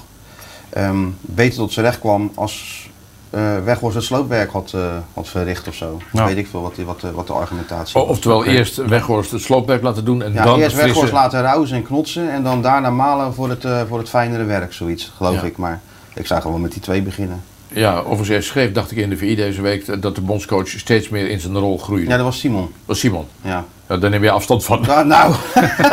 [0.70, 2.86] ehm, beter tot zijn recht kwam als
[3.30, 4.80] eh Weghorst het sloopwerk had, eh,
[5.14, 6.00] had verricht of zo.
[6.12, 6.24] Ja.
[6.26, 8.08] Weet ik veel wat, die- wat, de- wat de argumentatie was.
[8.10, 11.70] Oftewel eerst Weghorst het sloopwerk laten doen en Ja, dan eerst frisse- Weghorst laten rouwen
[11.70, 15.34] en knotsen en dan daarna Malen voor het, eh, voor het fijnere werk, zoiets, geloof
[15.34, 15.42] Ja.
[15.42, 15.56] ik.
[15.56, 15.80] Maar
[16.14, 17.42] ik zou gewoon met die twee beginnen.
[17.72, 21.08] Ja, overigens hij schreef, dacht ik in de VI deze week, dat de bondscoach steeds
[21.08, 22.10] meer in zijn rol groeide.
[22.10, 22.60] Ja, dat was Simon.
[22.62, 23.26] Dat was Simon.
[23.42, 23.64] Ja.
[23.88, 24.80] Ja, daar neem je afstand van.
[24.86, 25.34] Nou, nou.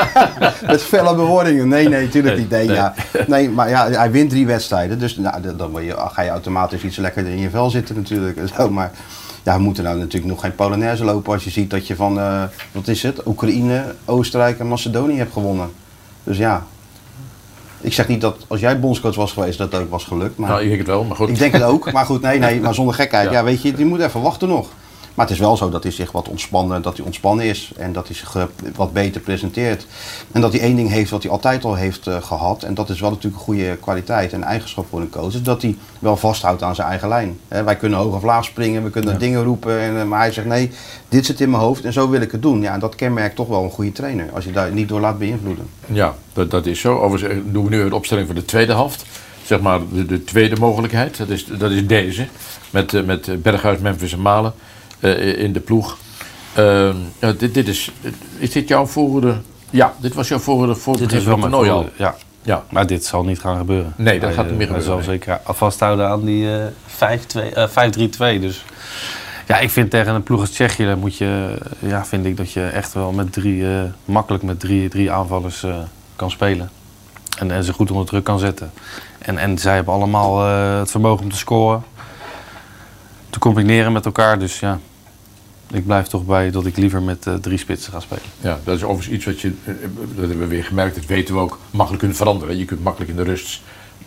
[0.68, 1.68] met felle bewoordingen.
[1.68, 2.50] Nee, nee, natuurlijk niet.
[2.50, 2.76] Nee, Nee.
[2.76, 2.94] Ja.
[3.28, 5.00] nee, maar ja, hij wint drie wedstrijden.
[5.00, 8.40] Dus nou, dan- je, ga je automatisch iets lekkerder in je vel zitten natuurlijk.
[8.58, 8.92] Zo, maar
[9.44, 12.20] ja, we moeten nou natuurlijk nog geen Polonaise lopen als je ziet dat je van,
[12.20, 15.70] eh, wat is het, Oekraïne, Oostenrijk en Macedonië hebt gewonnen.
[16.24, 16.66] Dus ja,
[17.86, 20.38] ik zeg niet dat als jij bondscoach was geweest dat het ook was gelukt.
[20.38, 21.30] Maar Nou, ik denk het wel, maar goed.
[21.30, 21.92] ik denk het ook.
[21.94, 23.26] Maar goed, nee, nee, maar zonder gekheid.
[23.30, 23.32] Ja.
[23.38, 24.68] Ja, weet je, die moet even wachten nog.
[25.16, 27.94] Maar het is wel zo dat hij zich wat ontspannen, dat hij ontspannen is en
[27.94, 28.44] dat hij zich eh,
[28.76, 29.86] wat beter presenteert.
[30.32, 32.64] En dat hij één ding heeft wat hij altijd al heeft eh, gehad.
[32.64, 35.34] En dat is wel natuurlijk een goede kwaliteit en eigenschap voor een coach.
[35.34, 37.40] Is dat hij wel vasthoudt aan zijn eigen lijn.
[37.48, 39.80] Wij kunnen hoog of laag springen, we kunnen dingen roepen.
[39.80, 40.72] En, eh, maar hij zegt nee,
[41.10, 42.62] dit zit in mijn hoofd en zo wil ik het doen.
[42.62, 44.30] Ja, en dat kenmerkt toch wel een goede trainer.
[44.34, 45.68] Als je daar niet door laat beïnvloeden.
[45.86, 47.00] Ja, dat, dat is zo.
[47.00, 49.06] Overigens doen we nu de opstelling voor de tweede helft.
[49.46, 51.18] Zeg maar de, de tweede mogelijkheid.
[51.18, 52.28] Dat is, dat is deze.
[52.70, 54.54] Met, met Berghuis, Memphis en Malen
[55.00, 55.98] in de ploeg.
[56.54, 56.96] Ehm,
[57.38, 57.92] dit, dit is,
[58.38, 59.36] is dit jouw volgende...
[59.70, 63.24] Ja, dit was jouw volgende voor dit is wel mijn Ja, Ja, maar dit zal
[63.24, 63.94] niet gaan gebeuren.
[63.98, 66.66] Nee, dat Hij, gaat niet meer eh, hij gebeuren, zal zeker vasthouden aan die eh
[66.88, 67.68] 5-2, eh,
[68.38, 68.40] 5-3-2.
[68.40, 68.66] Dus
[69.48, 72.38] ja, ik vind tegen een ploeg als Tsjechië dan moet je, eh, ja, vind ik
[72.38, 75.78] dat je echt wel met drie, eh, makkelijk met drie, drie aanvallers eh,
[76.16, 76.70] kan spelen.
[77.40, 78.72] En, en ze goed onder druk kan zetten.
[79.20, 81.84] En, en zij hebben allemaal eh, het vermogen om te scoren.
[83.36, 84.40] Te combineren met elkaar.
[84.40, 84.80] Dus ja,
[85.72, 88.24] ik blijf toch bij dat ik liever met eh, drie spitsen ga spelen.
[88.42, 89.48] ja, dat is overigens iets wat je...
[89.66, 89.74] eh,
[90.16, 90.96] Dat hebben we weer gemerkt.
[90.96, 91.60] Dat weten we ook.
[91.72, 92.58] Makkelijk kunt veranderen.
[92.58, 93.62] Je kunt makkelijk in de rust...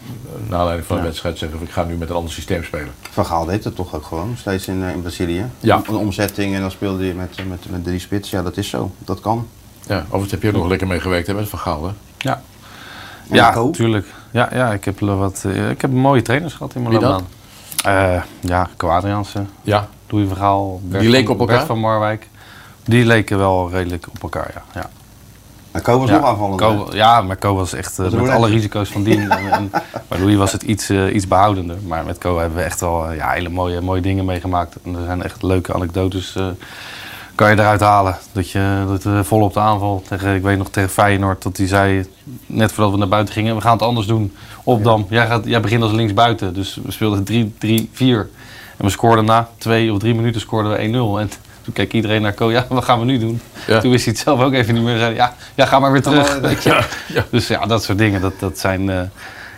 [0.07, 1.03] eh, Naar aanleiding van Ja.
[1.03, 1.63] wedstrijd zeggen...
[1.63, 2.89] Ik ga nu met een ander systeem spelen.
[3.11, 5.45] Van Gaal deed het toch ook gewoon, steeds in, in Brazilië.
[5.61, 5.83] Ja.
[5.89, 8.31] Een omzetting en dan speelde je met, met, met drie spits.
[8.31, 8.91] Ja, dat is zo.
[8.99, 9.49] Dat kan.
[9.87, 11.87] Ja, overigens heb je er nog lekker mee gewerkt hè, met Van Gaal.
[11.87, 11.93] Hè?
[12.19, 12.43] Ja,
[13.29, 14.07] En ja natuurlijk.
[14.31, 17.11] Ja, ja ik, heb wel wat, ik heb mooie trainers gehad in mijn Wie dat?
[17.11, 17.37] loopbaan.
[17.85, 19.89] Eh, ja, Co Adriaanse, Ja.
[20.09, 21.57] Vergaal, Bert Die leken van- op elkaar?
[21.57, 22.29] Bert van Marwijk.
[22.85, 24.63] Die leken wel redelijk op elkaar, ja.
[24.81, 24.91] ja.
[25.71, 26.93] En Co was Ja, nog aanvallend.
[26.93, 29.31] ja, maar Co was echt eh, met alle risico's van dien.
[29.31, 29.71] en, en,
[30.09, 31.77] bij Louis was het iets, eh, iets behoudender.
[31.87, 34.77] Maar met Co hebben we echt wel ja, hele mooie, mooie dingen meegemaakt.
[34.85, 36.37] En er zijn echt leuke anekdotes.
[37.39, 38.19] Kan je eruit halen.
[38.33, 40.03] Dat je dat, eh, vol op de aanval.
[40.09, 42.07] Tegen, ik weet nog tegen Feyenoord dat hij zei,
[42.47, 44.35] net voordat we naar buiten gingen, we gaan het anders doen.
[44.65, 46.55] Op Dam, jij, gaat, jij begint als linksbuiten.
[46.55, 48.31] Dus we speelden 3-3-4.
[48.77, 51.21] En we scoorden na twee of drie minuten scoorden we 1-0.
[51.21, 51.31] En
[51.63, 53.41] toen keek iedereen naar Co, ja, wat gaan we nu doen?
[53.67, 53.81] Ja.
[53.81, 54.99] Toen wist hij het zelf ook even niet meer.
[54.99, 56.63] Zei, ja, ja, ga maar weer terug.
[56.63, 57.25] je.
[57.31, 59.01] Dus ja, dat soort dingen, dat, dat zijn eh,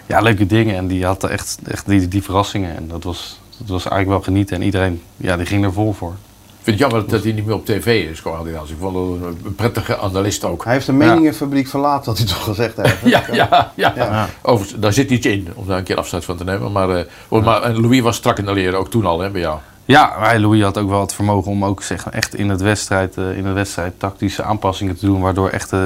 [0.06, 0.76] ja, leuke dingen.
[0.76, 2.76] En die had echt, echt die, die verrassingen.
[2.76, 4.56] En dat was, dat was eigenlijk wel genieten.
[4.56, 6.14] En iedereen ja, die ging er vol voor.
[6.60, 8.70] Ik vind het jammer dat hij niet meer op tv is, Co Adriaans.
[8.70, 10.64] Ik vond het een prettige analist ook.
[10.64, 12.76] Hij heeft de meningenfabriek verlaten, had hij toch gezegd.
[12.76, 13.08] heeft, hè?
[13.08, 13.92] Ja, ja, ja.
[13.96, 14.28] Ja.
[14.42, 16.72] Overigens, daar zit iets in om daar een keer afscheid van te nemen.
[16.72, 19.40] Maar, eh, maar en Louis was strak in de leren, ook toen al, hè, bij
[19.40, 19.58] jou.
[19.84, 23.16] Ja, maar Louis had ook wel het vermogen om ook zeg, echt in, het wedstrijd,
[23.16, 25.20] eh, in de wedstrijd tactische aanpassingen te doen.
[25.20, 25.80] Waardoor, echt, eh,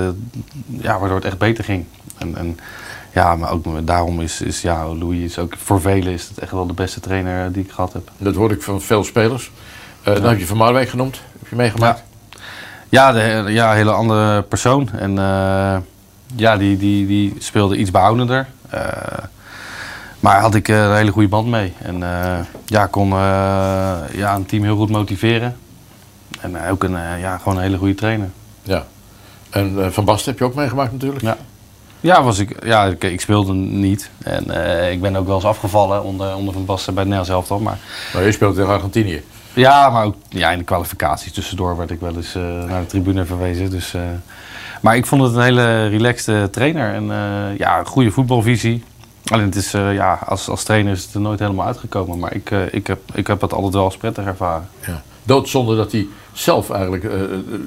[0.67, 1.85] ja, waardoor het echt beter ging.
[2.19, 2.59] En, en
[3.13, 6.53] ja, maar ook daarom is, is ja, Louis is ook voor velen is het echt
[6.53, 8.11] wel de beste trainer die ik gehad heb.
[8.19, 9.51] Dat hoor ik van veel spelers.
[10.05, 11.21] Eh, Dan heb je Van Marwijk genoemd.
[11.39, 12.03] Heb je meegemaakt?
[12.89, 14.91] Ja, de, ja een hele andere persoon.
[14.93, 15.77] En eh,
[16.37, 18.47] ja, die, die, die speelde iets behoudender.
[18.71, 18.81] Eh,
[20.21, 21.73] maar had ik een hele goede band mee.
[21.79, 22.03] En
[22.65, 25.57] ja, kon ja, een team heel goed motiveren.
[26.41, 28.31] En ook een, ja, gewoon een hele goede trainer.
[28.63, 28.85] Ja.
[29.51, 31.23] En Van Basten heb je ook meegemaakt natuurlijk.
[31.23, 31.37] Ja.
[32.01, 34.11] Ja, was ik, ja ik, ik speelde niet.
[34.23, 34.43] En
[34.93, 37.65] ik ben ook wel eens afgevallen onder, onder Van Basten bij het Nederlands elftal.
[37.65, 37.79] Maar
[38.13, 39.23] Nou, je speelt tegen Argentinië.
[39.55, 42.87] Ja, maar ook ja, in de kwalificaties tussendoor werd ik wel eens eh, naar de
[42.87, 43.71] tribune verwezen.
[43.71, 44.01] Dus, eh,
[44.81, 48.85] maar ik vond het een hele relaxte trainer en eh, ja, een goede voetbalvisie.
[49.25, 52.19] Alleen het is, eh, ja, als, als trainer is het er nooit helemaal uitgekomen.
[52.19, 54.69] Maar ik, eh, ik, heb, ik heb het altijd wel als prettig ervaren.
[54.87, 55.03] Ja.
[55.23, 57.21] Doodzonde dat hij zelf eigenlijk eh,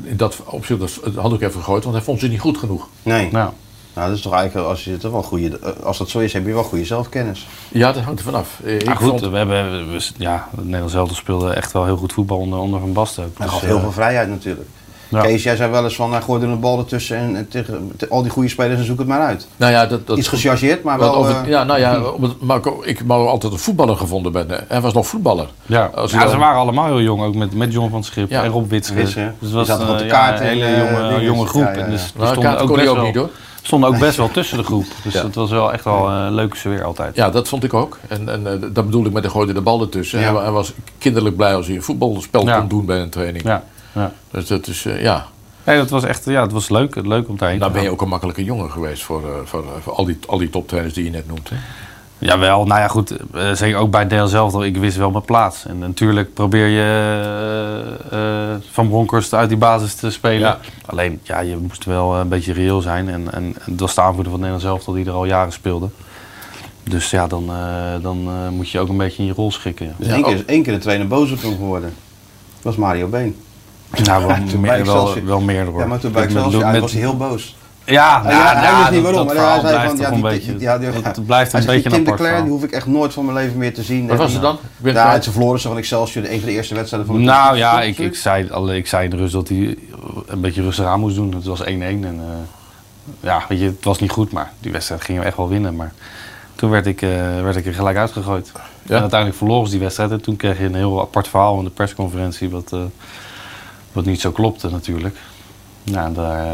[0.04, 1.84] in dat opzicht dat- het handdoek heeft gegooid.
[1.84, 2.88] Want hij vond ze niet goed genoeg.
[3.04, 3.32] Nee.
[3.32, 3.52] Nou,
[3.98, 6.46] Nou, dat is toch eigenlijk, als, je toch wel goede, als dat zo is, heb
[6.46, 7.48] je wel goede zelfkennis.
[7.72, 8.60] Ja, dat hangt er vanaf.
[8.66, 11.86] Eh, ik maar goed, vond- we hebben, we, ja, het Nederlands elftal speelde echt wel
[11.86, 13.24] heel goed voetbal onder, onder Van Basten.
[13.24, 14.68] Hij Dus, gaf eh, heel veel vrijheid natuurlijk.
[15.10, 15.22] ja.
[15.22, 18.08] Kees, jij zei wel eens van, hij gooide een bal ertussen en, en tegen te-
[18.10, 19.48] al die goede spelers en zoek het maar uit.
[19.56, 21.16] nou ja, dat, dat, Iets gechargeerd, maar wel...
[21.16, 22.02] over- eh, ja, nou ja,
[22.82, 24.50] ik maar altijd een voetballer gevonden ben.
[24.50, 24.58] hè.
[24.68, 25.48] Hij was nog voetballer.
[25.66, 28.04] Ja, Als je ja dan- ze waren allemaal heel jong, ook met, met John van
[28.04, 28.44] Schip Ja.
[28.44, 28.70] en Rob.
[28.70, 28.94] Witsche.
[28.96, 31.64] Dus Die het was op de eh, kaart een en, hele eh, jonge, jonge groep.
[31.64, 32.08] Ja, ja, En dus ja.
[32.08, 33.30] die Nou, stonden ook ook wel, niet hoor.
[33.68, 34.86] Stonden ook best wel tussen de groep.
[35.04, 35.24] Dus Ja.
[35.24, 37.16] het was wel echt wel een leuke sfeer altijd.
[37.16, 38.00] Ja, dat vond ik ook.
[38.08, 40.20] En, en eh, dat bedoel ik met de gooide de bal ertussen.
[40.20, 40.42] Ja.
[40.42, 42.58] Hij, was kinderlijk blij als hij een voetbalspel Ja.
[42.60, 43.44] kon doen bij een training.
[43.44, 44.12] Ja, ja.
[44.32, 45.28] Dus dat is, eh, ja.
[45.64, 47.92] Nee, dat was echt ja, het was leuk, leuk om daarheen Nou te ben je
[47.94, 50.94] ook een makkelijke jongen geweest voor, eh, voor, eh, voor al, die, al die toptrainers
[50.94, 51.50] die je net noemt.
[51.50, 51.56] Hè?
[52.20, 55.66] Jawel, nou ja goed, eh, zeker ook bij Deel zelf, ik wist wel mijn plaats.
[55.66, 56.82] En natuurlijk probeer je
[58.10, 60.40] eh, eh, Van Bronckhorst uit die basis te spelen.
[60.40, 60.60] Ja.
[60.86, 63.10] Alleen, ja, je moest wel een beetje reëel zijn.
[63.10, 65.90] En, en, en dat was de aanvoerder van Nederland zelf, die er al jaren speelde.
[66.90, 69.96] Dus ja, dan, eh, dan eh, moet je ook een beetje in je rol schikken.
[69.98, 71.94] Dus Ja, één, keer, één keer de trainer boos op hem geworden.
[72.54, 73.36] Dat was Mario Been.
[74.04, 75.80] Nou, wel, meer, wel, wel meer hoor.
[75.80, 77.56] Ja, maar toen bij Excelsior was hij heel boos.
[77.92, 79.98] Ja, Ja, nou, hij nou, wist niet waarom, dat maar hij verhaal zei blijft van,
[80.00, 82.52] ja, toch een die, beetje, ja, die, het blijft een beetje een apart kinderklein, die
[82.52, 84.08] hoef ik echt nooit van mijn leven meer te zien.
[84.08, 84.58] Wat was het dan?
[84.84, 87.58] Ja, ze verloren ze van Excelsior, de een van de eerste wedstrijden van de Nou
[87.58, 89.78] ja, ik, ik, zei, al- ik zei in de rust dat hij
[90.28, 91.34] een beetje rustig aan moest doen.
[91.34, 92.14] Het was 1-1 en eh,
[93.20, 95.76] ja, weet je, het was niet goed, maar die wedstrijd gingen we echt wel winnen.
[95.76, 95.92] Maar
[96.56, 97.10] toen werd ik, eh,
[97.42, 98.52] werd ik er gelijk uitgegooid.
[98.54, 98.96] Ja.
[98.96, 101.64] En uiteindelijk verloren ze die wedstrijd en toen kreeg je een heel apart verhaal in
[101.64, 102.80] de persconferentie wat, eh,
[103.92, 105.18] wat niet zo klopte natuurlijk.
[105.84, 106.52] Nou, daar, eh,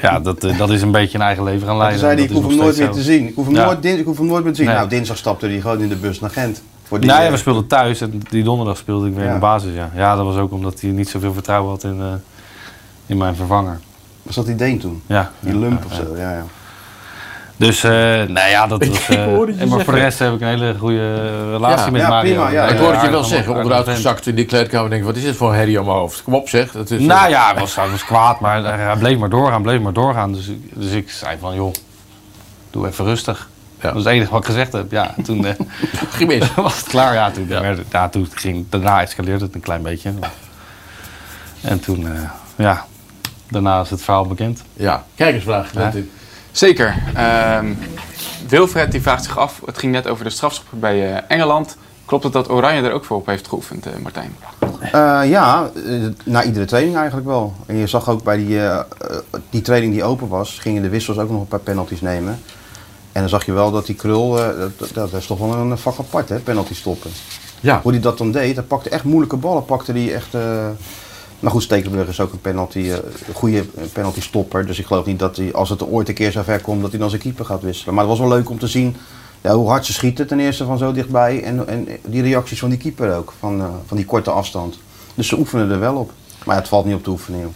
[0.00, 1.98] ja, dat, eh, dat is een beetje een eigen leven gaan leiden.
[2.00, 3.28] toen zei hij, ik hoef hem nooit meer te zien.
[3.28, 3.64] Ik hoef hem, Ja.
[3.64, 4.66] nooit, ik hoef hem nooit meer te zien.
[4.66, 4.76] Nee.
[4.76, 6.62] Nou, dinsdag stapte hij gewoon in de bus naar Gent.
[6.82, 9.28] Voor die, Nee, eh, we speelden thuis en die donderdag speelde ik weer Ja.
[9.28, 9.74] in de basis.
[9.74, 9.90] Ja.
[9.94, 12.06] ja, dat was ook omdat hij niet zoveel vertrouwen had in, eh,
[13.06, 13.78] in mijn vervanger.
[14.22, 15.02] Was dat die Deen toen?
[15.06, 16.04] Ja, Die lump of ja.
[16.04, 16.44] zo, ja, ja.
[17.56, 17.90] Dus, eh
[18.22, 19.08] nou ja, dat was.
[19.08, 22.08] eh, en maar voor de rest heb ik een hele goede relatie Ja, met ja,
[22.08, 22.32] Mario.
[22.34, 22.66] prima, ja.
[22.66, 24.90] Ik hoorde het je wel zeggen, onderuit gezakt in die kleedkamer.
[24.90, 26.22] denk ik, wat is dit voor een herrie op mijn hoofd?
[26.22, 26.70] Kom op zeg.
[26.72, 29.80] Dat is, Nou ja, hij was, hij was kwaad, maar hij bleef maar doorgaan, bleef
[29.80, 30.32] maar doorgaan.
[30.32, 31.72] Dus, ik- dus ik zei van, joh,
[32.70, 33.48] doe even rustig.
[33.80, 33.88] Ja.
[33.88, 34.90] Dat is het enige wat ik gezegd heb.
[34.90, 37.14] Ja, en toen eh, was het klaar.
[37.14, 40.12] Ja, toen, werd ja, toen ging, daarna escaleerde het een klein beetje.
[41.60, 42.20] En toen, eh,
[42.56, 42.84] ja,
[43.50, 44.62] daarna is het verhaal bekend.
[44.72, 45.72] Ja, kijkersvraag.
[45.72, 45.92] Ja.
[46.54, 47.02] Zeker.
[47.14, 47.66] Ehm,
[48.48, 51.76] Wilfred die vraagt zich af, het ging net over de strafschoppen bij eh, Engeland.
[52.04, 54.36] Klopt het dat Oranje er ook voor op heeft geoefend, eh, Martijn?
[54.80, 55.70] Eh, ja,
[56.24, 57.54] na iedere training eigenlijk wel.
[57.66, 58.60] En je zag ook bij die,
[59.50, 62.38] die training die open was, gingen de wissels ook nog een paar penalties nemen.
[63.14, 65.52] En dan zag je wel dat die krul, eh, dat, dat, dat is toch wel
[65.52, 67.10] een vak apart, hè, penalty stoppen.
[67.60, 67.80] Ja.
[67.82, 70.34] Hoe hij dat dan deed, hij pakte echt moeilijke ballen, pakte die echt...
[71.44, 72.96] maar goed, Stekelenburg is ook een penalty, eh,
[73.32, 74.66] goede penalty stopper.
[74.66, 76.80] Dus ik geloof niet dat hij, als het er ooit een keer zo ver komt,
[76.82, 77.94] dat hij dan zijn keeper gaat wisselen.
[77.94, 78.96] Maar het was wel leuk om te zien
[79.40, 81.42] ja, hoe hard ze schieten ten eerste van zo dichtbij.
[81.42, 84.78] En, en die reacties van die keeper ook, van, eh, van die korte afstand.
[85.14, 86.12] Dus ze oefenen er wel op.
[86.44, 87.52] Maar het valt niet op te oefenen, joh.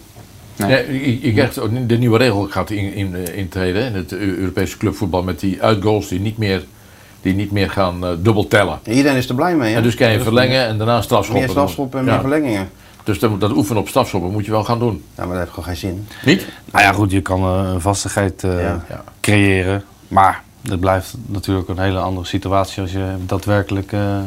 [0.68, 1.20] Nee.
[1.27, 4.77] Je, krijgt ook de nieuwe regel gaat in, in, eh, intreden in het Eu- Europese
[4.77, 6.64] clubvoetbal met die uitgoals die niet meer,
[7.22, 8.79] die niet meer gaan eh, dubbel tellen.
[8.83, 9.77] En iedereen is er blij mee, hè?
[9.77, 11.40] En dus kan je verlengen en daarna strafschoppen.
[11.42, 12.11] meer strafschoppen en Ja.
[12.12, 12.68] meer verlengingen.
[13.09, 15.05] Dus dat, dat oefenen op strafschoppen moet je wel gaan doen.
[15.14, 16.07] Ja, maar dat heeft gewoon geen zin.
[16.25, 16.47] Niet?
[16.73, 18.85] Nou ja, goed, je kan eh, een vastigheid eh, Ja.
[18.88, 19.03] Ja.
[19.21, 19.85] creëren.
[20.09, 24.18] Maar het blijft natuurlijk een hele andere situatie als je daadwerkelijk eh,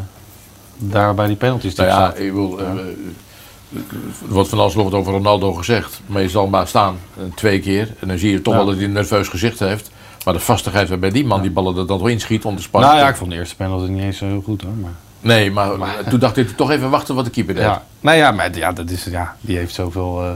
[0.78, 2.20] daar bij die penalties Nou ja, staat.
[2.20, 2.94] ik wil, eh, er
[4.28, 6.02] wordt van alles wordt over Ronaldo gezegd.
[6.06, 6.98] Maar je zal maar staan
[7.36, 7.94] twee keer.
[8.00, 8.60] En dan zie je toch Ja.
[8.60, 9.91] wel dat hij een nerveus gezicht heeft.
[10.26, 12.89] Maar de vastigheid waarbij die man die ballen er dan toch inschiet om te spannen.
[12.89, 14.74] Nou ja, ik vond de eerste penalty niet eens zo heel goed hoor.
[14.82, 15.69] Maar, Nee, maar,
[16.10, 17.63] toen dacht ik toch even wachten wat de keeper deed.
[17.63, 17.84] ja.
[17.99, 20.31] Nou ja, maar ja, dat is, ja, die heeft zoveel eh,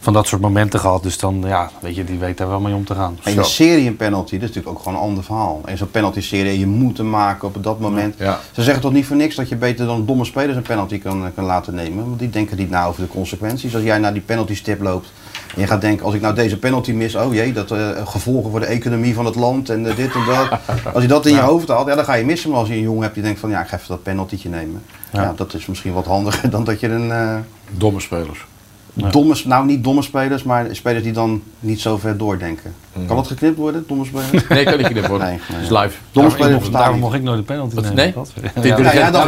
[0.00, 1.02] van dat soort momenten gehad.
[1.02, 3.18] Dus dan, ja, weet je, die weet daar wel mee om te gaan.
[3.22, 5.60] En een serie een penalty, dat is natuurlijk ook gewoon een ander verhaal.
[5.64, 8.14] En zo'n penalty-serie, je moet hem maken op dat moment.
[8.18, 8.40] Ja.
[8.52, 11.32] Ze zeggen toch niet voor niks dat je beter dan domme spelers een penalty kan,
[11.34, 12.06] kan laten nemen.
[12.06, 13.74] Want die denken niet na over de consequenties.
[13.74, 15.12] Als jij naar die penalty stip loopt
[15.56, 18.50] en je gaat denken, als ik nou deze penalty mis, oh jee, dat eh, gevolgen
[18.50, 20.58] voor de economie van het land en eh, dit en dat.
[20.94, 22.50] Als je dat in je hoofd haalt, ja, dan ga je missen.
[22.50, 24.48] Maar als je een jongen hebt die denkt van, ja, ik ga even dat penaltytje
[24.48, 24.82] nemen.
[25.12, 25.22] Ja.
[25.22, 25.32] Ja.
[25.36, 27.36] dat is misschien wat handiger dan dat je een eh,
[27.70, 28.46] Domme spelers.
[28.94, 32.74] domme, nou niet domme spelers, maar spelers die dan niet zo ver doordenken.
[33.06, 34.48] Kan dat geknipt worden, domme spelers?
[34.48, 35.18] Nee, kan ik niet voor.
[35.18, 35.60] Nee, Het nee.
[35.62, 35.96] is live.
[36.12, 37.00] Domme Daarom, spelers daarom niet.
[37.02, 37.84] mocht ik nooit de penalty Wat?
[37.84, 37.96] nemen.
[37.96, 38.12] Nee?
[38.12, 38.92] Dat- Ja.
[38.92, 39.24] Ja, dat.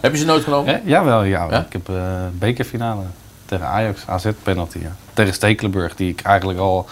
[0.00, 0.80] Heb je ze nooit genomen?
[0.84, 1.46] Jawel, ja.
[1.50, 1.58] Ja?
[1.60, 1.94] Ik heb eh
[2.38, 3.02] bekerfinale
[3.48, 4.78] tegen Ajax, AZ penalty.
[4.78, 4.92] Ja.
[5.14, 6.86] Tegen Stekelenburg, die ik eigenlijk al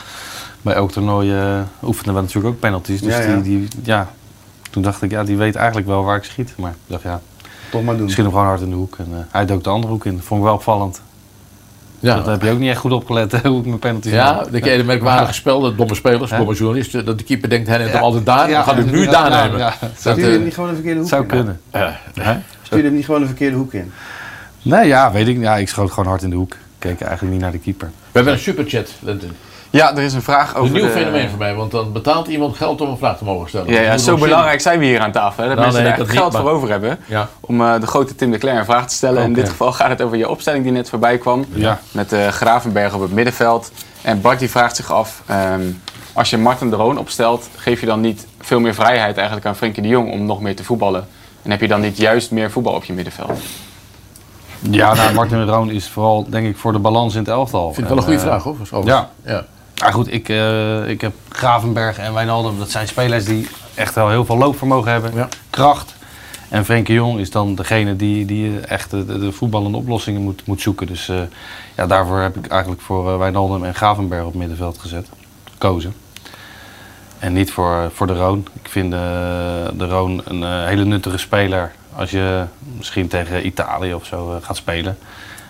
[0.62, 3.00] bij elk toernooi eh oefende we natuurlijk ook penalties.
[3.00, 3.36] Dus Ja, ja.
[3.36, 4.08] Die, die, ja,
[4.70, 6.52] toen dacht ik, ja, die weet eigenlijk wel waar ik schiet.
[6.56, 7.20] Maar ik dacht, ja,
[7.70, 8.04] Toch maar doen.
[8.06, 8.96] ik schiet hem gewoon hard in de hoek.
[8.98, 10.14] En eh, hij dook de andere hoek in.
[10.16, 11.00] Dat vond ik wel opvallend.
[12.00, 12.14] Ja.
[12.16, 14.60] Dat heb je ook niet echt goed opgelet, hè, hoe ik mijn penalties Ja, de
[14.60, 18.02] de merkwaardige spel, de domme spelers, domme journalisten, dat de keeper denkt, hij neemt hem
[18.02, 19.58] altijd daar, dan gaat hij nu ja, daar nemen.
[19.58, 19.74] ja.
[19.80, 21.28] Dat, Stuur je hem eh, niet gewoon de verkeerde hoek zou in?
[21.28, 21.60] kunnen.
[21.70, 22.36] eh, Hè?
[22.62, 23.92] Stuur je hem niet gewoon de verkeerde hoek in?
[24.68, 25.38] Nee, ja, weet ik.
[25.40, 26.52] Ja, ik schoot gewoon hard in de hoek.
[26.52, 27.86] Ik keek eigenlijk niet naar de keeper.
[27.86, 29.32] We hebben een superchat, Lentin.
[29.70, 32.26] Ja, er is een vraag Een over nieuw de- fenomeen voor mij, want dan betaalt
[32.26, 33.72] iemand geld om een vraag te mogen stellen.
[33.72, 34.24] Ja, ja zo zin.
[34.24, 35.42] belangrijk zijn we hier aan tafel.
[35.42, 35.48] Hè?
[35.48, 36.98] Dat Nou, mensen nee, er dat echt niet, geld maar- voor over hebben.
[37.06, 37.28] Ja.
[37.40, 39.22] Om eh, de grote Tim de Cler een vraag te stellen.
[39.24, 41.44] In dit geval gaat het over je opstelling die net voorbij kwam.
[41.52, 41.80] Ja.
[41.90, 43.70] Met eh, Gravenberg op het middenveld.
[44.02, 45.60] En Bart die vraagt zich af, ehm,
[46.12, 49.56] als je Martin de Roon opstelt, geef je dan niet veel meer vrijheid eigenlijk aan
[49.56, 51.06] Frenkie de Jong om nog meer te voetballen?
[51.42, 53.38] En heb je dan niet juist meer voetbal op je middenveld?
[54.60, 57.68] Ja, nou, Martin Roon is vooral, denk ik, voor de balans in het elftal.
[57.68, 58.86] Ik vind het wel een En, goede eh, vraag, hoor.
[58.86, 59.10] ja.
[59.24, 59.44] ja.
[59.82, 62.58] Maar goed, ik, eh, ik heb Gravenberg en Wijnaldum.
[62.58, 65.14] Dat zijn spelers die echt wel heel veel loopvermogen hebben.
[65.14, 65.28] Ja.
[65.50, 65.94] Kracht.
[66.48, 70.46] En Frenkie Jong is dan degene die, die echt de, de, de voetballende oplossingen moet,
[70.46, 70.86] moet zoeken.
[70.86, 71.16] Dus eh,
[71.76, 75.08] ja, daarvoor heb ik eigenlijk voor eh, Wijnaldum en Gravenberg op het middenveld gezet.
[75.52, 75.94] Gekozen.
[77.18, 78.46] En niet voor, voor de Roon.
[78.62, 82.44] Ik vind de Roon een hele nuttige speler als je
[82.76, 84.98] misschien tegen Italië of zo eh, gaat spelen.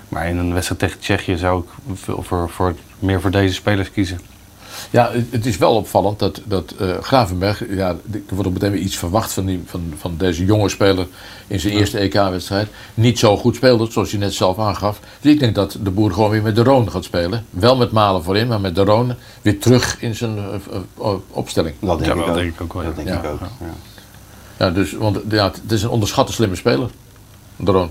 [0.09, 3.91] Maar in een wedstrijd tegen Tsjechië zou ik veel voor, voor, meer voor deze spelers
[3.91, 4.21] kiezen.
[4.91, 8.71] Ja, het- het is wel opvallend dat, dat eh, Gravenberg, ja, er wordt ook meteen
[8.71, 11.07] weer iets verwacht van, die, van, van deze jonge speler
[11.47, 12.69] in zijn eerste EK-wedstrijd.
[12.95, 15.01] Niet zo goed speelde, zoals je net zelf aangaf.
[15.21, 17.47] Dus ik denk dat de boer gewoon weer met de Roon gaat spelen.
[17.51, 21.75] Wel met Malen voorin, maar met de Roon weer terug in zijn eh, opstelling.
[21.81, 22.35] Dat denk, Ja, ik, ook.
[22.35, 23.19] denk ik ook wel, Dat denk Ja.
[23.23, 23.41] ik ook.
[24.59, 24.71] Ja.
[24.71, 26.91] Dus, want ja, het is een onderschatte slimme speler,
[27.57, 27.91] de Roon.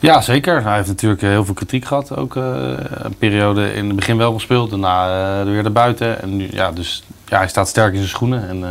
[0.00, 0.62] Ja, zeker.
[0.62, 2.16] Hij heeft natuurlijk eh, heel veel kritiek gehad.
[2.16, 2.42] Ook eh,
[2.88, 6.22] een periode in het begin wel gespeeld, daarna eh, weer erbuiten.
[6.22, 8.48] En nu, ja, dus ja, hij staat sterk in zijn schoenen.
[8.48, 8.70] En eh,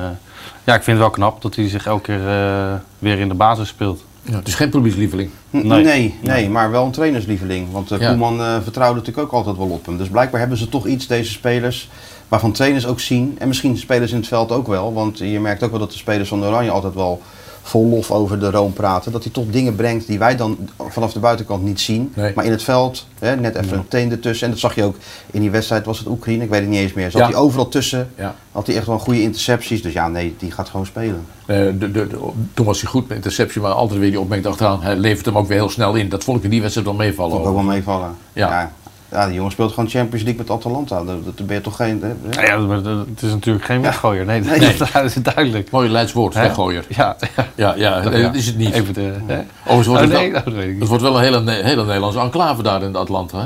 [0.63, 3.33] ja, ik vind het wel knap dat hij zich elke keer eh, weer in de
[3.33, 4.03] basis speelt.
[4.21, 5.29] Ja, het is geen publiekslieveling.
[5.49, 5.83] Nee.
[5.83, 7.71] Nee, nee, maar wel een trainerslieveling.
[7.71, 8.09] Want uh, Ja.
[8.09, 9.97] Koeman eh, vertrouwde natuurlijk ook altijd wel op hem.
[9.97, 11.89] Dus blijkbaar hebben ze toch iets, deze spelers,
[12.27, 13.35] waarvan trainers ook zien.
[13.39, 14.93] En misschien spelers in het veld ook wel.
[14.93, 17.21] Want je merkt ook wel dat de spelers van Oranje altijd wel
[17.61, 19.11] vol lof over de Room praten.
[19.11, 20.57] Dat hij toch dingen brengt die wij dan
[20.89, 22.11] vanaf de buitenkant niet zien.
[22.15, 22.31] Nee.
[22.35, 24.45] Maar in het veld, hè, net even een teen ertussen.
[24.45, 24.95] En dat zag je ook
[25.31, 26.43] in die wedstrijd, was het Oekraïne?
[26.43, 27.11] Ik weet het niet eens meer.
[27.11, 27.27] Zat Ja.
[27.27, 28.09] hij overal tussen.
[28.17, 28.35] Ja.
[28.51, 29.81] Had hij echt wel goede intercepties.
[29.81, 31.25] Dus ja, nee, die gaat gewoon spelen.
[31.45, 32.17] Eh, de, de, de-
[32.53, 34.81] toen was hij goed met interceptie, maar altijd weer die opmerking achteraan.
[34.81, 36.09] Hij levert hem ook weer heel snel in.
[36.09, 37.31] Dat vond ik in die wedstrijd wel meevallen.
[37.31, 38.15] Vond ik ook wel meevallen.
[38.33, 38.49] Ja.
[38.49, 38.71] Ja.
[39.11, 39.25] Ja.
[39.25, 41.03] die jongen speelt gewoon Champions League met Atalanta.
[41.03, 42.01] Dat, dat ben je toch geen...
[42.01, 42.13] hè?
[42.31, 44.25] Nou ja, maar dat- het is natuurlijk geen weggooier.
[44.25, 44.77] Nee, dat, Nee.
[44.93, 45.71] dat is duidelijk.
[45.71, 46.85] Mooi Leids woord, weggooier.
[46.89, 47.45] Ja, ja.
[47.55, 48.73] Ja, ja, nee, dat is het niet.
[48.73, 49.39] Even de, hè?
[49.61, 51.63] Overigens wordt Oh, het, nee, wel, dat weet ik het wordt wel een hele, Ne-
[51.63, 53.37] hele Nederlandse enclave daar in de Atlanta.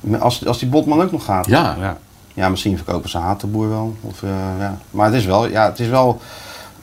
[0.00, 0.18] Hè?
[0.18, 1.46] Als, als die Botman ook nog gaat.
[1.46, 1.76] Ja.
[1.80, 1.96] Ja.
[2.34, 3.96] Ja, misschien verkopen ze Hatenboer wel.
[4.00, 4.78] Of, eh, ja.
[4.90, 6.20] Maar het is wel, ja, het is wel.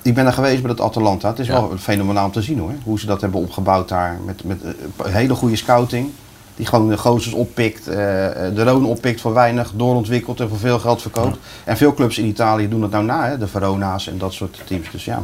[0.02, 1.28] Ik ben er geweest bij het Atalanta.
[1.30, 1.54] Het is Ja.
[1.54, 2.72] wel fenomenaal om te zien hoor.
[2.84, 4.18] Hoe ze dat hebben opgebouwd daar.
[4.26, 6.10] Met, met eh, hele goede scouting.
[6.56, 7.88] Die gewoon de gozers oppikt.
[7.88, 9.72] eh, eh, de Roon oppikt voor weinig.
[9.76, 11.38] Doorontwikkelt en voor veel geld verkoopt.
[11.64, 13.28] En veel clubs in Italië doen dat nou na.
[13.28, 13.38] Hè?
[13.38, 14.92] De Verona's en dat soort teams.
[14.92, 15.24] Dus ja.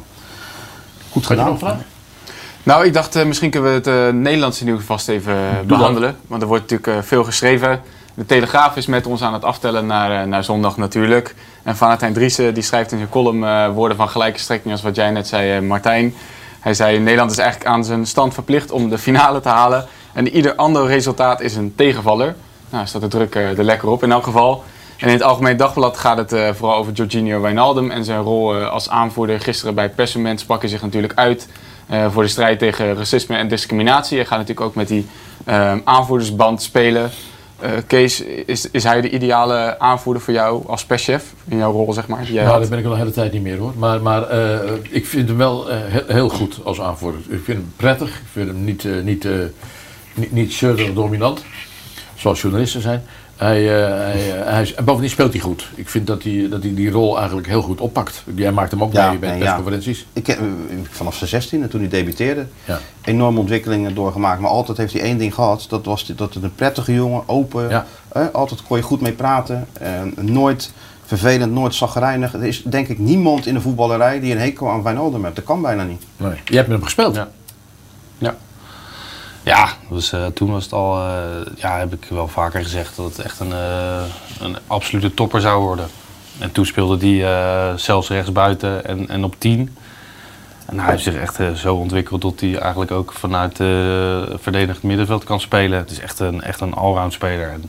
[1.11, 1.83] Goed Had je gedaan.
[2.63, 5.65] Nou, ik dacht eh, misschien kunnen we het eh, Nederlandse nieuws vast even eh, dan.
[5.67, 6.15] behandelen.
[6.27, 7.81] Want er wordt natuurlijk eh, veel geschreven.
[8.13, 11.35] De Telegraaf is met ons aan het aftellen naar, eh, naar zondag natuurlijk.
[11.63, 14.95] En Valentijn Driessen die schrijft in zijn column eh, woorden van gelijke strekking als wat
[14.95, 16.13] jij net zei, eh, Martijn.
[16.59, 19.85] Hij zei, Nederland is eigenlijk aan zijn stand verplicht om de finale te halen.
[20.17, 22.35] En ieder ander resultaat is een tegenvaller.
[22.69, 24.63] Nou, staat de druk eh, er lekker op in elk geval.
[24.97, 28.55] En in het Algemeen Dagblad gaat het eh, vooral over Jorginho Wijnaldum en zijn rol
[28.55, 29.39] eh, als aanvoerder.
[29.39, 31.47] Gisteren bij Persement sprak hij zich natuurlijk uit
[32.09, 34.17] voor de strijd tegen racisme en discriminatie.
[34.17, 35.05] Hij gaat natuurlijk ook met die
[35.83, 37.09] aanvoerdersband spelen.
[37.87, 41.33] Kees, is, is hij de ideale aanvoerder voor jou als perschef?
[41.47, 43.41] In jouw rol, zeg maar, jij Nou, dat ben ik al een hele tijd niet
[43.41, 43.73] meer hoor.
[43.77, 44.21] Maar, maar
[44.89, 47.21] ik vind hem wel eh, he- heel goed als aanvoerder.
[47.27, 48.09] Ik vind hem prettig.
[48.09, 49.27] Ik vind hem niet, niet,
[50.17, 51.43] niet, niet dominant.
[52.15, 53.03] Zoals journalisten zijn.
[53.35, 55.67] Hij, eh, hij, eh, hij en bovendien speelt hij goed.
[55.75, 58.23] Ik vind dat hij, dat hij die rol eigenlijk heel goed oppakt.
[58.35, 60.05] Jij maakt hem ook Ja, mee bij nee, persconferenties.
[60.13, 60.45] Ik heb, eh,
[60.89, 62.79] vanaf zijn 16e, toen hij debuteerde, Ja.
[63.03, 64.41] enorme ontwikkelingen doorgemaakt.
[64.41, 65.65] Maar altijd heeft hij één ding gehad.
[65.69, 67.69] Dat was die- dat het een prettige jongen, open.
[67.69, 67.85] Ja.
[68.11, 69.67] eh, altijd kon je goed mee praten.
[69.73, 69.91] eh,
[70.21, 70.71] nooit
[71.05, 72.33] vervelend, nooit zagrijnig.
[72.33, 75.35] Er is denk ik niemand in de voetballerij die een hekel aan Wijnaldum heeft.
[75.35, 76.03] Dat kan bijna niet.
[76.17, 76.29] Nee.
[76.29, 77.15] Jij hebt met hem gespeeld.
[77.15, 77.27] Ja.
[78.17, 78.35] Ja.
[79.47, 83.19] Ja, dus, toen was het al, eh, ja, heb ik wel vaker gezegd dat het
[83.19, 84.03] echt een, eh,
[84.39, 85.87] een absolute topper zou worden.
[86.39, 89.77] En toen speelde eh, zelfs rechtsbuiten en, en op 10.
[90.65, 93.55] En hij heeft zich echt zo ontwikkeld dat hij eigenlijk ook vanuit
[94.41, 95.77] verdedigend middenveld kan spelen.
[95.77, 97.49] Het is echt een, echt een allround speler.
[97.49, 97.63] En,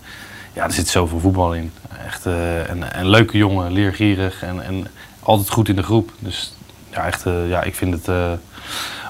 [0.52, 1.72] ja, er zit zoveel voetbal in.
[2.06, 4.86] Echt een, een leuke jongen, leergierig en, en
[5.22, 6.12] altijd goed in de groep.
[6.18, 6.54] Dus
[6.90, 8.38] ja, echt, ja, ik vind het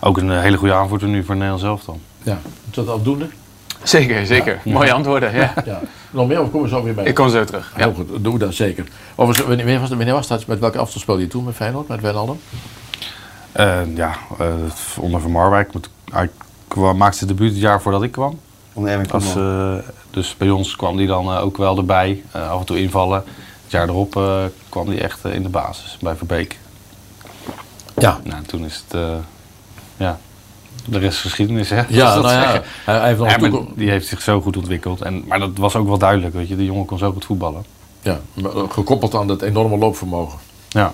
[0.00, 2.00] ook een hele goede aanvoerder nu voor Nederland zelf dan.
[2.28, 2.38] Ja.
[2.70, 3.28] Is dat afdoende?
[3.82, 4.60] Zeker, zeker.
[4.64, 5.54] Mooie antwoorden, ja.
[5.64, 5.80] Ja.
[6.10, 7.04] Nog meer of komen we zo weer bij?
[7.04, 7.72] Ik kom zo terug.
[7.76, 7.82] Ja.
[7.82, 8.86] Heel goed, doe dat zeker.
[9.14, 10.46] Overigens, wanneer was, wanneer was dat?
[10.46, 12.40] Met welke afstand speelde je toen met Feyenoord, met Wijnaldum?
[13.56, 14.46] Uh, ja, uh,
[14.98, 15.70] onder Van Marwijk.
[16.12, 16.30] Hij
[16.68, 18.38] kwam, maakte zijn debuut het jaar voordat ik kwam.
[19.10, 19.74] Als, uh,
[20.10, 23.24] dus bij ons kwam hij dan ook wel erbij, af en toe invallen.
[23.62, 24.10] Het jaar erop
[24.68, 26.58] kwam hij echt in de basis bij Verbeek.
[27.96, 28.20] Ja.
[28.24, 29.00] Nou, toen is het,
[29.96, 30.18] ja,
[30.90, 31.82] de rest is geschiedenis, hè?
[31.88, 35.00] Ja, nou ja, hij, heeft die heeft zich zo goed ontwikkeld.
[35.00, 36.56] En, maar dat was ook wel duidelijk, weet je.
[36.56, 37.64] De jongen kon zo goed voetballen.
[38.02, 38.20] Ja,
[38.68, 40.38] gekoppeld aan dat enorme loopvermogen.
[40.68, 40.92] Ja,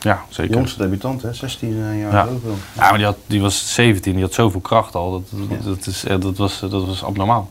[0.00, 0.54] ja zeker.
[0.54, 1.32] Jongste debutant, hè?
[1.32, 2.26] 16 jaar ja.
[2.26, 2.56] zoveel.
[2.72, 5.10] Ja, maar die, had, die was 17, die had zoveel kracht al.
[5.10, 5.68] Dat, dat, ja.
[5.70, 7.48] dat, is, dat, was, dat was abnormaal.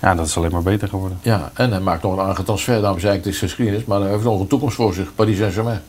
[0.00, 1.18] Ja, dat is alleen maar beter geworden.
[1.22, 2.80] Ja, en hij maakt nog een aardige transfer.
[2.80, 3.84] Daarom zei ik, het is geschiedenis.
[3.84, 5.14] Maar hij heeft nog een toekomst voor zich.
[5.14, 5.80] Paris Saint-Germain.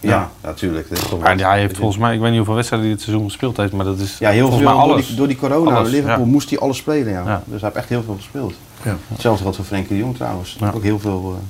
[0.00, 0.88] Ja, natuurlijk.
[1.36, 3.72] Ja, hij heeft volgens mij, ik weet niet hoeveel wedstrijden hij dit seizoen gespeeld heeft,
[3.72, 5.06] maar dat is ja, heel volgens veel mij door alles.
[5.06, 5.76] die, door die corona.
[5.76, 6.30] Alles, Liverpool ja.
[6.30, 7.22] moest hij alles spelen, ja.
[7.26, 7.42] Ja.
[7.44, 8.54] Dus hij heeft echt heel veel gespeeld.
[8.82, 8.96] Ja.
[9.08, 10.56] Hetzelfde geldt voor Frenkie de Jong trouwens.
[10.60, 10.72] Ja.
[10.74, 11.34] Ook heel veel.
[11.36, 11.42] uh,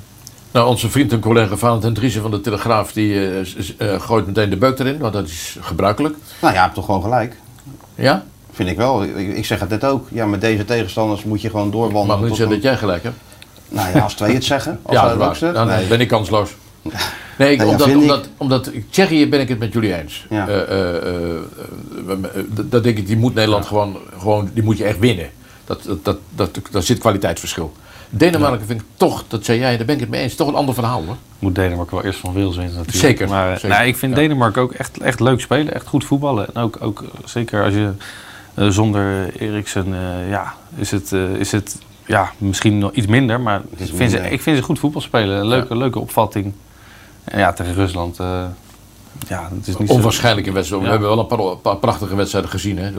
[0.51, 3.39] Nou, onze vriend en collega Valentijn Driessen van de Telegraaf, die uh,
[3.79, 6.17] uh, gooit meteen de beuk erin, want dat is gebruikelijk.
[6.41, 7.37] Nou ja, hebt toch gewoon gelijk.
[7.95, 8.25] Ja?
[8.53, 9.03] Vind ik wel.
[9.03, 10.07] Ik, ik, zeg het net ook.
[10.11, 12.21] Ja, met deze tegenstanders moet je gewoon doorwandelen.
[12.21, 13.17] Mag niet zeggen dat jij gelijk hebt?
[13.69, 14.81] Nou ja, als twee het zeggen.
[14.83, 15.87] Als ja, dat het dan nee.
[15.87, 16.51] ben ik kansloos.
[17.39, 20.27] Nee, ik, ja, omdat, ik- omdat, omdat, Tsjechië ben ik het met jullie eens.
[20.31, 20.49] Ja.
[20.49, 20.97] Eh, eh,
[21.37, 21.41] eh,
[22.47, 25.31] dat denk ik, die moet Nederland gewoon, gewoon, die moet je echt winnen.
[25.65, 27.73] Dat, dat, dat, dat, daar zit kwaliteitsverschil.
[28.11, 30.55] Denemarken vind ik toch, dat zei jij, daar ben ik het mee eens, toch een
[30.55, 31.17] ander verhaal hoor.
[31.39, 33.05] Moet Denemarken wel eerst van Wales winnen natuurlijk.
[33.05, 33.79] Zeker, Maar zeker.
[33.79, 34.19] Nee, ik vind Ja.
[34.19, 36.47] Denemarken ook echt, echt leuk spelen, echt goed voetballen.
[36.55, 37.91] En ook, ook zeker als je
[38.55, 41.77] eh, zonder Eriksen, eh, ja, is het, eh, is het
[42.07, 43.41] ja, misschien nog iets minder.
[43.41, 45.39] Maar ik vind, ze, ik vind ze goed voetbal spelen.
[45.39, 46.53] Een leuke, leuke opvatting.
[47.25, 48.45] En ja, tegen Rusland, eh,
[49.29, 50.83] ja, het is niet Onwaarschijnlijke wedstrijd.
[50.83, 52.79] We hebben wel een paar, een paar prachtige wedstrijden gezien.
[52.79, 52.91] Hè?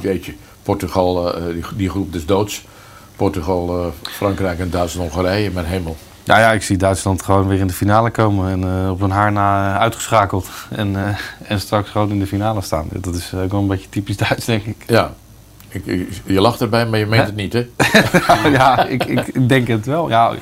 [0.00, 0.34] Jeetje.
[0.62, 2.64] Portugal, eh, die, die groep des doods.
[3.16, 5.50] Portugal, eh, Frankrijk en Duitsland, Hongarije.
[5.50, 5.96] Mijn hemel.
[6.24, 9.32] Ja, ja, ik zie Duitsland gewoon weer in de finale komen en op hun haar
[9.32, 10.48] na uitgeschakeld.
[10.70, 12.88] En, en straks gewoon in de finale staan.
[12.92, 14.84] Dat is ook wel een beetje typisch Duits, denk ik.
[14.86, 15.14] Ja.
[15.72, 17.68] Ik, ik- je lacht erbij, maar je meent het niet, hè?
[18.58, 20.08] ja, ik, ik, denk het wel.
[20.08, 20.32] Ja,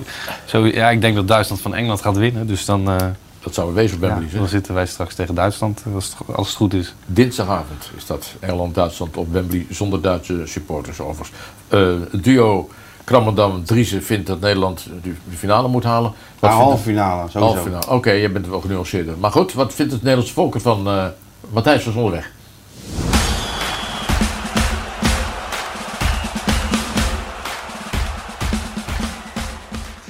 [0.44, 2.46] zo, ja, ik denk dat Duitsland van Engeland gaat winnen.
[2.46, 2.96] Dus dan, eh,
[3.42, 6.46] Dat zou wezen op ja, Wembley dan zitten wij straks tegen Duitsland, als het, als
[6.48, 6.94] het goed is.
[7.06, 8.34] Dinsdagavond is dat.
[8.40, 11.30] Engeland-Duitsland op Wembley zonder Duitse supporters overigens.
[11.68, 12.68] Eh, het duo
[13.04, 16.12] Krammerdam-Driessen vindt dat Nederland de de finale moet halen.
[16.40, 17.38] Maar vindt halve finale, sowieso.
[17.54, 17.90] halve finale.
[17.90, 19.14] Oké, je bent wel genuanceerder.
[19.18, 20.86] Maar goed, wat vindt het Nederlandse volk ervan?
[20.88, 21.04] eh
[21.50, 22.30] Matthijs van Zonneweg.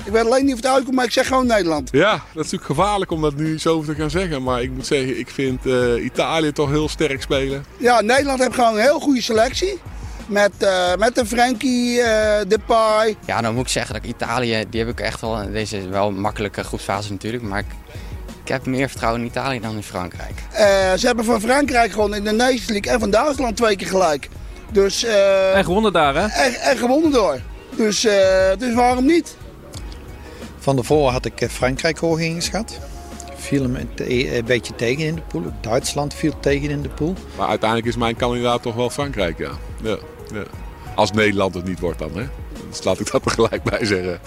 [0.09, 1.89] Ik weet alleen niet of het uitkomt, maar ik zeg gewoon Nederland.
[1.93, 4.43] Ja, dat is natuurlijk gevaarlijk om dat nu zo te gaan zeggen.
[4.43, 7.65] Maar ik moet zeggen, ik vind eh, Italië toch heel sterk spelen.
[7.77, 9.79] Ja, Nederland heeft gewoon een heel goede selectie.
[10.27, 13.17] Met, eh met de Frenkie, eh Depay.
[13.27, 15.51] Ja, dan moet ik zeggen dat ik Italië, die heb ik echt wel.
[15.53, 17.67] Deze is wel een makkelijke groepsfase natuurlijk, maar ik,
[18.43, 20.43] ik heb meer vertrouwen in Italië dan in Frankrijk.
[20.53, 20.67] Eh,
[20.99, 24.29] ze hebben van Frankrijk gewoon in de Nations League en van Duitsland twee keer gelijk.
[24.73, 26.27] Dus, eh, En gewonnen daar, hè?
[26.27, 27.41] en, en gewonnen door.
[27.77, 28.17] Dus, eh,
[28.59, 29.37] dus waarom niet?
[30.69, 32.79] Van tevoren had ik eh, Frankrijk hoog ingeschat.
[33.37, 35.53] Viel hem een, te- een beetje tegen in de pool.
[35.61, 37.15] Duitsland viel tegen in de pool.
[37.37, 39.51] Maar uiteindelijk is mijn kandidaat toch wel Frankrijk, ja.
[39.83, 39.99] ja,
[40.33, 40.43] ja.
[40.95, 42.27] Als Nederland het niet wordt dan, hè.
[42.69, 44.21] Dus laat ik dat er gelijk bij zeggen.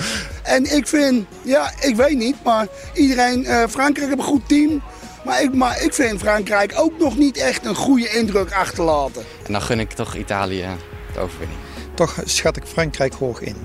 [0.43, 4.81] En ik vind, ja, ik weet niet, maar iedereen, eh, Frankrijk heeft een goed team.
[5.25, 9.23] Maar ik, maar ik vind Frankrijk ook nog niet echt een goede indruk achterlaten.
[9.45, 10.65] En dan gun ik toch Italië
[11.13, 11.59] de overwinning.
[11.93, 13.55] Toch schat ik Frankrijk hoog in.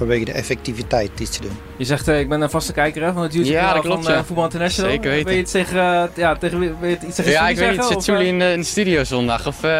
[0.00, 1.58] Vanwege de effectiviteit die ze doen.
[1.76, 3.84] Je zegt, eh, ik ben een vaste kijker hè, van het YouTube Ja, kanaal dat
[3.84, 4.24] klopt, van eh, ja.
[4.24, 4.90] Voetbal International.
[4.90, 5.24] Zeker weten.
[5.26, 7.84] Wil je iets zeggen, eh, ja, tegen, wil je iets tegen Ja, ik weet niet,
[8.04, 8.20] zit eh?
[8.26, 9.46] in, de- in de studio zondag?
[9.46, 9.70] Of, eh,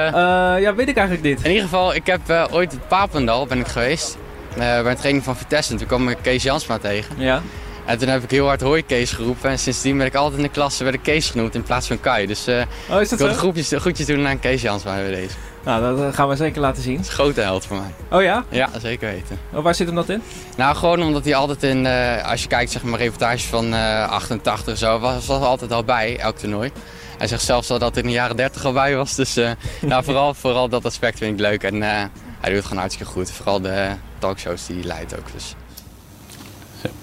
[0.61, 1.39] ja, weet ik eigenlijk niet.
[1.43, 4.17] In ieder geval, ik heb eh, ooit het Papendal ben ik geweest.
[4.51, 5.73] eh, bij een training van Vitesse.
[5.73, 7.15] En toen kwam ik Kees Jansma tegen.
[7.19, 7.43] Ja.
[7.87, 9.51] En toen heb ik heel hard hoi Kees geroepen.
[9.51, 12.01] En sindsdien ben ik altijd in de klasse bij de Kees genoemd in plaats van
[12.01, 12.27] Kai.
[12.27, 12.55] Dus eh
[12.91, 15.35] Oh, is dat ik wil de groepjes, de groetjes doen aan Kees Jansma bij deze.
[15.65, 16.95] Nou, dat eh, gaan we zeker laten zien.
[16.97, 18.19] Dat is een grote held voor mij.
[18.19, 18.45] Oh ja?
[18.49, 19.39] Ja, zeker weten.
[19.53, 20.23] Oh, waar zit hem dat in?
[20.57, 24.09] Nou, gewoon omdat hij altijd in, eh, als je kijkt zeg maar reportages van eh
[24.09, 26.71] 88 zo, was, was altijd al bij, elk toernooi.
[27.19, 29.15] Hij zegt zelfs al dat hij in de jaren 30 al bij was.
[29.15, 29.35] Dus
[29.81, 31.63] nou, vooral, vooral dat aspect vind ik leuk.
[31.63, 32.11] En hij
[32.43, 33.31] doet het gewoon hartstikke goed.
[33.31, 33.89] Vooral de
[34.19, 35.33] talkshows die hij leidt ook.
[35.33, 35.55] Dus.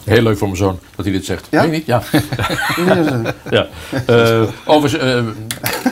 [0.04, 1.48] Heel leuk voor mijn zoon dat hij dit zegt.
[1.50, 1.62] Ja?
[1.62, 1.86] Weet je niet?
[1.86, 2.04] Ja.
[3.58, 3.68] ja.
[4.06, 5.16] Eh, overigens, eh,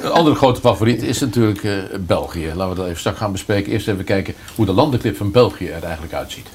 [0.02, 2.52] een andere grote favoriet is natuurlijk eh, België.
[2.56, 3.72] Laten we dat even straks gaan bespreken.
[3.72, 6.48] Eerst even kijken hoe de landenclip van België er eigenlijk uitziet.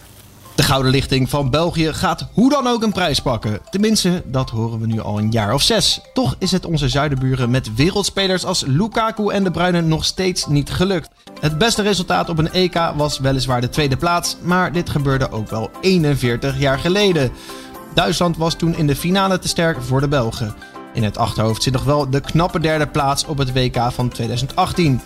[0.61, 3.61] De Gouden Lichting van België gaat hoe dan ook een prijs pakken.
[3.71, 6.01] Tenminste, dat horen we nu al een jaar of zes.
[6.13, 10.71] Toch is het onze zuidenburen met wereldspelers als Lukaku en De Bruyne nog steeds niet
[10.71, 11.09] gelukt.
[11.41, 15.51] Het beste resultaat op een EK was weliswaar de tweede plaats, maar dit gebeurde ook
[15.51, 17.31] wel 41 jaar geleden.
[17.95, 20.55] Duitsland was toen in de finale te sterk voor de Belgen.
[20.93, 25.01] In het achterhoofd zit nog wel de knappe derde plaats op het WK van 2018.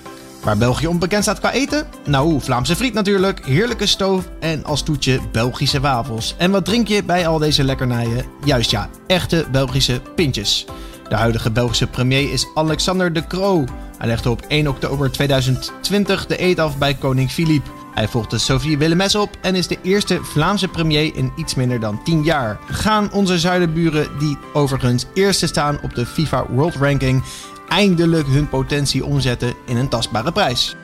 [0.44, 1.86] Waar België onbekend staat qua eten?
[2.06, 6.34] Nou, Vlaamse friet natuurlijk, heerlijke stoof en als toetje Belgische wafels.
[6.38, 8.24] En wat drink je bij al deze lekkernijen?
[8.44, 10.66] Juist ja, echte Belgische pintjes.
[11.08, 13.64] De huidige Belgische premier is Alexander De Croo.
[13.98, 17.70] Hij legde op 1 oktober 2020 de eet af bij koning Filip.
[17.94, 22.02] Hij volgde Sophie Willemes op en is de eerste Vlaamse premier in iets minder dan
[22.02, 22.58] 10 jaar.
[22.70, 27.22] Gaan onze zuidenburen, die overigens eerste staan op de FIFA World Ranking,
[27.68, 30.76] eindelijk hun potentie omzetten in een tastbare prijs.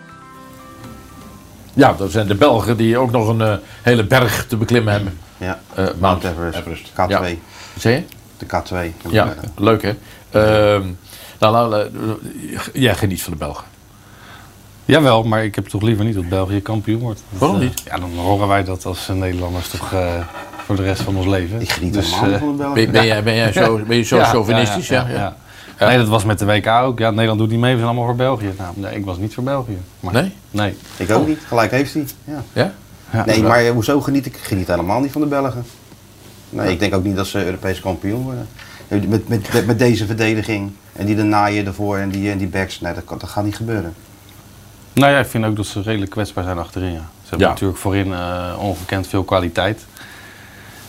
[1.75, 5.19] Ja, dat zijn de Belgen die ook nog een eh, hele berg te beklimmen hebben.
[5.37, 6.91] Ja, Eh, Mount Everest.
[6.91, 7.09] K2.
[7.09, 7.23] Ja.
[7.79, 8.03] Zie je?
[8.39, 9.11] De K2.
[9.11, 9.89] Ja, leuk hè.
[10.31, 10.83] Ehm,
[11.39, 13.65] nou, nou, eh, jij geniet van de Belgen.
[14.85, 17.23] Jawel, maar ik heb toch liever niet dat België kampioen wordt.
[17.31, 17.83] Dat, Waarom niet?
[17.85, 19.95] ja, dan horen wij dat als Nederlanders toch
[20.67, 21.61] voor de rest van ons leven.
[21.61, 22.75] Ik geniet helemaal van de Belgen.
[22.75, 24.89] Ben- ben jij- ben jij zo- ben je zo chauvinistisch?
[24.89, 25.37] Ja, ja.
[25.81, 25.87] Ja.
[25.89, 26.99] Nee, dat was met de WK ook.
[26.99, 28.53] Ja, Nederland doet niet mee, we zijn allemaal voor België.
[28.59, 29.79] Nou, nee, ik was niet voor België.
[30.01, 30.33] Maar, Nee?
[30.51, 30.77] Nee.
[30.97, 31.39] Ik ook niet.
[31.47, 32.05] Gelijk heeft hij.
[32.25, 32.43] Ja.
[32.53, 32.73] Ja?
[33.13, 34.35] Ja, nee, maar hoezo geniet ik?
[34.37, 35.65] Ik geniet helemaal niet van de Belgen.
[36.51, 38.49] Nee, ik denk ook niet dat ze Europees kampioen worden.
[38.89, 42.47] Met, met, met, met deze verdediging en die de naaien ervoor en die, en die
[42.49, 42.81] backs.
[42.81, 43.95] Nee, dat, kan- dat gaat niet gebeuren.
[44.93, 46.93] Nou ja, ik vind ook dat ze redelijk kwetsbaar zijn achterin.
[46.93, 46.99] Ja.
[47.23, 47.53] Ze hebben Ja.
[47.53, 49.87] natuurlijk voorin eh, ongekend veel kwaliteit.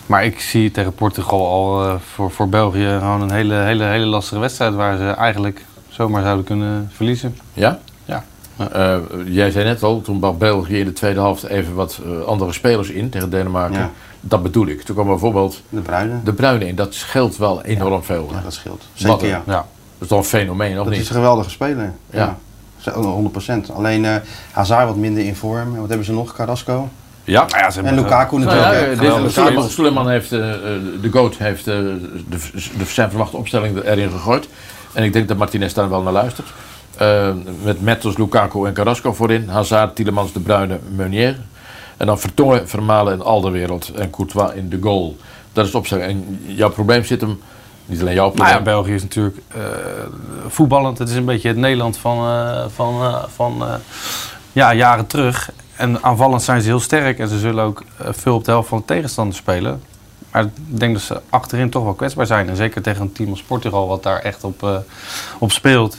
[0.06, 4.06] Maar ik zie tegen Portugal al eh, voor, voor België gewoon een hele, hele, hele
[4.06, 7.38] lastige wedstrijd waar ze eigenlijk zomaar zouden kunnen verliezen.
[7.54, 7.80] Ja?
[8.06, 8.24] Ja.
[8.72, 12.26] Eh, jij zei net al, toen bracht België in de tweede helft even wat eh,
[12.26, 13.80] andere spelers in tegen Denemarken.
[13.80, 13.90] Ja.
[14.22, 14.82] Dat bedoel ik.
[14.82, 16.24] Toen kwam bijvoorbeeld De Bruyne.
[16.24, 16.76] de Bruine in.
[16.76, 18.30] Dat scheelt wel enorm veel.
[18.34, 18.42] hè?
[18.44, 18.84] dat scheelt.
[18.94, 19.44] Zeker, ja.
[19.46, 19.66] Dat
[20.00, 21.02] is toch een fenomeen, of Dat niet?
[21.02, 21.94] is een geweldige speler.
[22.10, 22.38] Ja.
[22.80, 22.94] Ja.
[22.94, 23.74] 100%.
[23.76, 24.16] Alleen eh
[24.52, 25.74] Hazard wat minder in vorm.
[25.74, 26.34] En wat hebben ze nog?
[26.34, 26.90] Carrasco?
[27.24, 29.02] Ja, ja ze En Lukaku natuurlijk.
[29.02, 29.68] Nou ja.
[29.68, 30.60] Suleiman, heeft, eh, eh,
[31.02, 32.38] de GOAT heeft eh, de,
[32.78, 34.48] de, zijn verwachte opstelling erin gegooid.
[34.94, 36.48] En ik denk dat Martinez daar wel naar luistert.
[36.98, 37.30] Eh,
[37.64, 39.50] met Mettels, Lukaku en Carrasco voorin.
[39.50, 41.36] Hazard, Tielemans, De Bruyne, Meunier.
[41.98, 43.92] En dan Vertongen, Vermalen en Alderwereld.
[43.96, 45.18] En Courtois in de goal.
[45.54, 46.08] Dat is de opstelling.
[46.08, 47.40] En jouw probleem zit hem...
[47.86, 48.58] Niet alleen jouw Nou probleem.
[48.58, 49.62] ja, België is natuurlijk eh,
[50.48, 50.98] voetballend.
[50.98, 53.74] Het is een beetje het Nederland van, eh, van, eh, van eh,
[54.52, 55.52] ja, jaren terug.
[55.82, 58.70] En aanvallend zijn ze heel sterk en ze zullen ook eh, veel op de helft
[58.70, 59.84] van de tegenstander spelen.
[60.32, 62.50] Maar ik denk dat ze achterin toch wel kwetsbaar zijn.
[62.50, 64.78] En zeker tegen een team als Portugal, wat daar echt op, eh,
[65.40, 65.98] op speelt,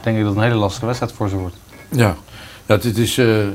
[0.00, 1.56] denk ik dat het een hele lastige wedstrijd voor ze wordt.
[1.88, 2.16] Ja,
[2.66, 3.46] ja het, is eh,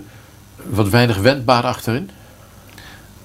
[0.69, 2.09] wat weinig wendbaar achterin.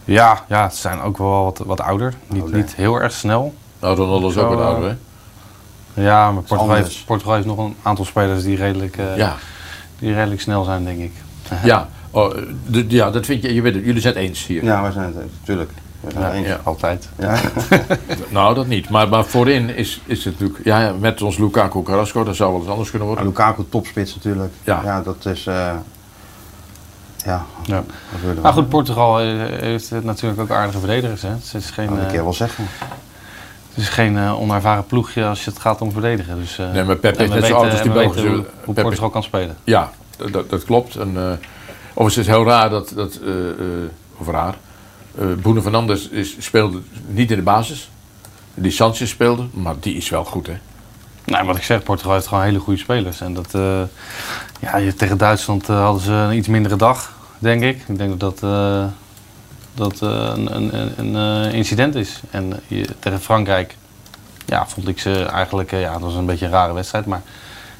[0.05, 2.15] Ja, ja, ze zijn ook wel wat, wat ouder.
[2.27, 3.55] Niet, niet heel erg snel.
[3.81, 4.97] Nou, Ronaldo is ook wat ouder, hè?
[6.03, 9.37] Ja, maar Portugal heeft, Portugal heeft nog een aantal spelers die redelijk, Ja.
[9.99, 11.13] die redelijk snel zijn, denk ik.
[11.63, 12.35] Ja, oh,
[12.67, 14.65] de- ja, dat vind je, je weet het, jullie zijn het eens hier.
[14.65, 15.71] Ja, we zijn het eens, tuurlijk.
[16.01, 16.47] We zijn Ja, het eens.
[16.47, 16.61] ja.
[16.63, 17.09] Altijd.
[17.19, 17.37] Ja.
[18.29, 18.89] Nou, dat niet.
[18.91, 20.65] Maar, maar voorin is, is het natuurlijk...
[20.65, 23.27] Ja, ja, met ons Lukaku Carrasco, dat zou wel eens anders kunnen worden.
[23.27, 24.53] Lukaku topspits natuurlijk.
[24.65, 24.81] Ja.
[24.85, 25.47] ja dat is...
[25.47, 25.73] eh,
[27.25, 27.85] ja, Ja.
[28.43, 29.27] Maar goed, Portugal eh,
[29.61, 31.23] heeft natuurlijk ook aardige verdedigers.
[31.23, 31.29] Hè.
[31.29, 32.65] Het is geen, Dat kan eh, ik wel zeggen.
[33.69, 36.39] het is geen onervaren ploegje als je het gaat om verdedigen.
[36.39, 37.93] Dus, eh, Nee, maar Pep we net zo oud als die
[38.23, 39.57] zullen- Hoe, Portugal kan spelen.
[39.65, 40.97] Ja, dat, dat, dat klopt.
[40.97, 41.33] En, eh
[41.99, 42.93] overigens is het heel raar dat...
[42.95, 43.33] dat eh,
[44.17, 44.55] of raar.
[45.19, 47.91] eh Bruno Fernandes is, speelde niet in de basis.
[48.55, 50.57] Die Sanchez speelde, maar die is wel goed, hè?
[51.25, 53.21] Nou, wat ik zeg, Portugal heeft gewoon hele goede spelers.
[53.21, 53.51] En dat,
[54.61, 57.85] ja, tegen Duitsland hadden ze een iets mindere dag, denk ik.
[57.87, 58.51] Ik denk dat dat,
[59.75, 62.21] dat een, een, incident is.
[62.31, 63.77] En je- tegen Frankrijk
[64.47, 67.07] ja, vond ik ze eigenlijk, ja, het was een beetje een rare wedstrijd.
[67.07, 67.23] Maar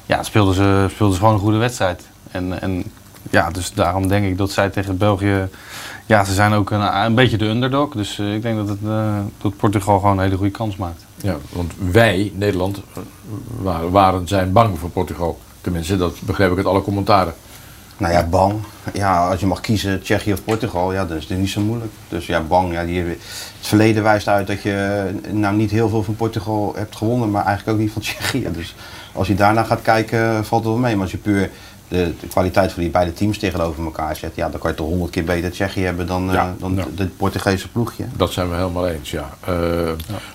[0.05, 2.03] ja, speelden ze, speelden ze gewoon een goede wedstrijd.
[2.31, 2.83] En, en
[3.29, 5.49] ja, dus daarom denk ik dat zij tegen België,
[6.05, 7.93] ja, ze zijn ook een, een beetje de underdog.
[7.93, 11.05] Dus eh, ik denk dat, het, eh, dat Portugal gewoon een hele goede kans maakt.
[11.15, 13.01] Ja, want wij, Nederland, eh,
[13.61, 15.39] waren, waren, zijn bang voor Portugal.
[15.61, 17.33] Tenminste, dat begreep ik uit alle commentaren.
[17.97, 18.53] Nou ja, bang.
[18.93, 21.91] Ja, als je mag kiezen Tsjechië of Portugal, ja, dan is het niet zo moeilijk.
[22.09, 22.73] Dus ja, bang.
[22.73, 23.17] Ja, die, het
[23.59, 27.77] verleden wijst uit dat je nou niet heel veel van Portugal hebt gewonnen, maar eigenlijk
[27.77, 28.47] ook niet van Tsjechië.
[28.51, 28.75] Dus
[29.13, 30.93] als je daarna gaat kijken, valt het wel mee.
[30.93, 31.49] Maar als je puur
[31.87, 34.87] de, de kwaliteit van die beide teams tegenover elkaar zet, ja, dan kan je toch
[34.87, 36.83] honderd keer beter Tsjechië hebben dan, Ja, eh, dan ja.
[36.95, 38.03] het Portugese ploegje.
[38.15, 39.29] Dat zijn we helemaal eens, ja.
[39.45, 39.53] Eh,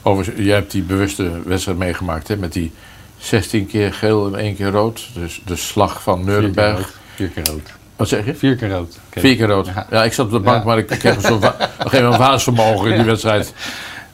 [0.02, 2.36] Overigens, jij hebt die bewuste wedstrijd meegemaakt, hè?
[2.36, 2.72] Met die
[3.18, 5.08] 16 keer geel en één keer rood.
[5.14, 7.00] Dus de slag van Nuremberg.
[7.14, 7.72] Vier keer rood.
[7.96, 8.34] Wat zeg je?
[8.34, 8.98] Vier keer rood.
[9.10, 9.66] Vier keer rood.
[9.66, 9.86] Ja.
[9.90, 10.64] Ja, ik zat op de bank, Ja.
[10.64, 13.54] maar ik kreeg een soort wa- op een gegeven moment waasvermogen in die wedstrijd.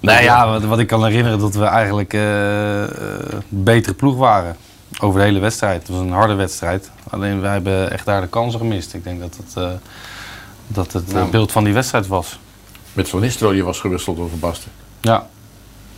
[0.01, 2.91] Nou ja, wat, wat ik kan herinneren dat we eigenlijk eh, eh,
[3.30, 4.57] een betere ploeg waren.
[5.01, 5.80] Over de hele wedstrijd.
[5.86, 6.90] Het was een harde wedstrijd.
[7.11, 8.94] Alleen wij hebben echt daar de kansen gemist.
[8.94, 9.70] Ik denk dat het, eh,
[10.66, 11.30] dat het eh, Nou.
[11.30, 12.38] beeld van die wedstrijd was.
[12.92, 14.70] Met Van Nistelrooy was gewisseld door Van Basten.
[15.01, 15.26] Ja.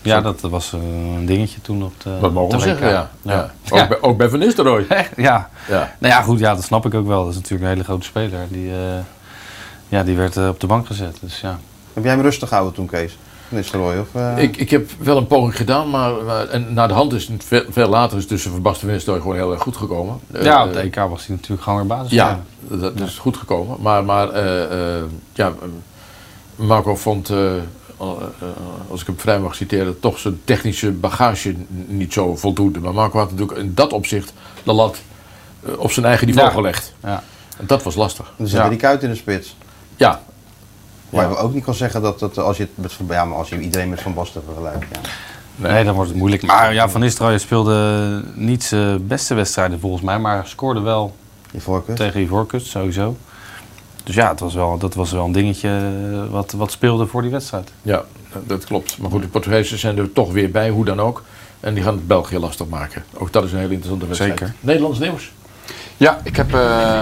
[0.02, 0.80] Ja, dat was eh,
[1.16, 3.10] een dingetje toen op de Dat mogen we zeggen, ja.
[3.22, 3.52] ja.
[3.64, 3.82] Ja.
[3.82, 4.84] Ook, bij, ook bij Van Nistelrooy.
[4.88, 5.10] Echt?
[5.16, 5.50] Ja.
[5.68, 5.94] Ja.
[5.98, 7.20] Nou ja, goed, ja, dat snap ik ook wel.
[7.20, 8.46] Dat is natuurlijk een hele grote speler.
[8.48, 8.98] Die, eh,
[9.88, 11.16] ja, die werd op de bank gezet.
[11.20, 11.58] Dus ja.
[11.92, 13.18] Heb jij hem rustig gehouden toen, Kees?
[13.50, 14.06] Nistelrooy, of...
[14.14, 14.42] eh?
[14.42, 17.44] Ik, ik heb wel een poging gedaan, maar, maar en naar de hand is het
[17.44, 20.20] veel, veel later is tussen Van Basten en Nistelrooy gewoon heel erg goed gekomen.
[20.42, 22.10] ja, op Eh, de EK was hij natuurlijk gewoon weer basis.
[22.12, 23.76] Ja, dat is goed gekomen.
[23.80, 27.60] Maar, maar eh, eh, ja, eh, Marco vond, eh, eh,
[27.98, 28.08] eh,
[28.90, 31.54] als ik hem vrij mag citeren, toch zijn technische bagage
[31.86, 32.78] niet zo voldoende.
[32.80, 34.32] Maar Marco had natuurlijk in dat opzicht
[34.62, 34.98] de lat
[35.66, 36.54] eh, op zijn eigen niveau Ja.
[36.54, 36.92] gelegd.
[37.02, 37.22] Ja.
[37.58, 38.32] En dat was lastig.
[38.36, 38.64] Dan zit ja.
[38.64, 39.56] er die kuit in de spits.
[39.96, 40.20] Ja.
[41.10, 43.48] Maar je ook niet kan zeggen dat, dat als je het met ja, maar als
[43.48, 44.86] je iedereen met Van Basten vergelijkt.
[44.92, 45.00] Ja.
[45.68, 45.84] Nee.
[45.84, 46.42] dan wordt het moeilijk.
[46.42, 51.14] Maar ja, Van Nistelrooy speelde niet zijn beste wedstrijden volgens mij, maar scoorde wel
[51.52, 51.96] Ivorcus.
[51.96, 53.16] tegen Ivorcus sowieso.
[54.04, 57.22] Dus ja, het was wel, dat was wel een dingetje eh, wat, wat speelde voor
[57.22, 57.72] die wedstrijd.
[57.82, 58.04] Ja,
[58.46, 58.98] dat klopt.
[58.98, 61.22] Maar goed, de Portugezen zijn er toch weer bij, hoe dan ook.
[61.60, 63.04] En die gaan het België lastig maken.
[63.14, 64.38] Ook dat is een hele interessante wedstrijd.
[64.38, 64.54] Zeker.
[64.60, 65.32] Nederlands nieuws.
[65.96, 67.00] Ja, ik heb eh,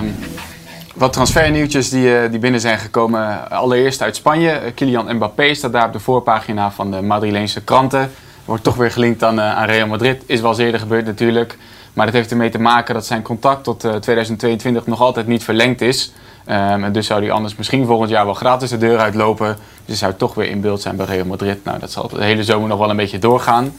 [0.99, 3.51] wat transfernieuwtjes die, eh, die binnen zijn gekomen.
[3.51, 4.51] Allereerst uit Spanje.
[4.51, 8.11] Eh, Kylian Mbappé staat daar op de voorpagina van de Madrileense kranten.
[8.49, 10.23] Wordt toch weer gelinkt aan, eh, Real Madrid.
[10.27, 11.57] Is wel eerder gebeurd natuurlijk.
[11.93, 15.45] Maar dat heeft ermee te maken dat zijn contract tot eh, 2022 nog altijd niet
[15.45, 16.13] verlengd is.
[16.45, 19.57] Ehm, en dus zou hij anders misschien volgend jaar wel gratis de deur uitlopen.
[19.85, 21.65] Dus zou toch weer in beeld zijn bij Real Madrid.
[21.65, 23.73] Nou, dat zal de hele zomer nog wel een beetje doorgaan.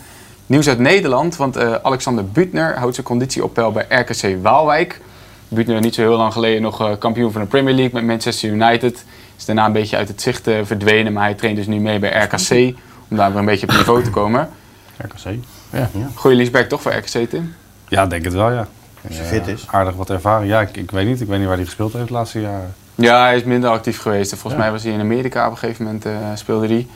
[0.45, 5.01] Nieuws uit Nederland, want Alexander Butner houdt zijn conditie op peil bij RKC Waalwijk.
[5.50, 8.50] Butner niet zo heel lang geleden nog eh, kampioen van de Premier League met Manchester
[8.50, 9.06] United.
[9.38, 12.00] Is daarna een beetje uit het zicht eh, verdwenen, maar hij traint dus nu mee
[12.00, 12.76] bij RKC.
[13.10, 14.50] Om daar weer een beetje op niveau te komen.
[14.97, 15.36] RKC.
[15.72, 15.89] Ja.
[16.14, 17.54] Goeie Liesberg toch voor RKC, Tim?
[17.88, 18.68] Ja, denk het wel, ja.
[19.08, 19.66] Als hij Ja, fit is.
[19.68, 20.52] Aardig wat ervaring.
[20.52, 21.22] Ja, ik, ik weet niet.
[21.22, 22.74] Ik weet niet waar hij gespeeld heeft de laatste jaren.
[22.95, 24.30] Ja, hij is minder actief geweest.
[24.30, 24.60] Volgens Ja.
[24.60, 26.88] mij was hij in Amerika op een gegeven moment eh, speelde hij.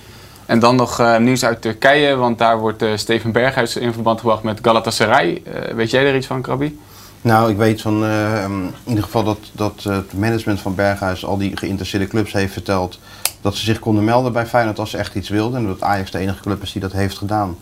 [0.45, 4.20] En dan nog eh, nieuws uit Turkije, want daar wordt eh, Steven Berghuis in verband
[4.20, 5.41] gebracht met Galatasaray.
[5.45, 6.80] Eh, weet jij er iets van, Krabi?
[7.24, 11.26] Nou, ik weet van eh, in ieder geval dat, dat eh, het management van Berghuis
[11.26, 12.99] al die geïnteresseerde clubs heeft verteld
[13.41, 15.59] dat ze zich konden melden bij Feyenoord als ze echt iets wilden.
[15.59, 17.55] En dat Ajax de enige club is die dat heeft gedaan.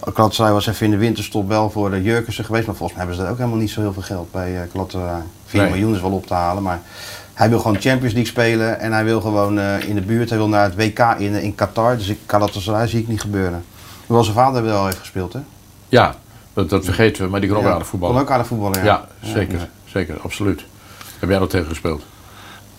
[0.00, 3.16] Galatasaray was even in de winterstop wel voor de Jurkensen geweest, maar volgens mij hebben
[3.16, 5.22] ze daar ook helemaal niet zo heel veel geld bij uh, Galatasaray.
[5.46, 5.70] 4 Nee.
[5.70, 6.80] miljoen is wel op te halen, maar
[7.34, 10.38] hij wil gewoon Champions League spelen en hij wil gewoon eh, in de buurt, hij
[10.38, 13.64] wil naar het WK in, in Qatar, dus ik, Galatasaray zie ik niet gebeuren.
[14.06, 15.40] Hoewel zijn vader wel heeft gespeeld, hè?
[15.88, 16.14] Ja,
[16.60, 18.14] dat, dat vergeten we, maar die kan ook Ja, aardig voetballen.
[18.16, 19.06] kon ook aardig voetballen, ja.
[19.22, 19.68] Zeker, ja.
[19.84, 20.64] zeker, absoluut.
[21.18, 22.02] Heb jij nog tegen gespeeld?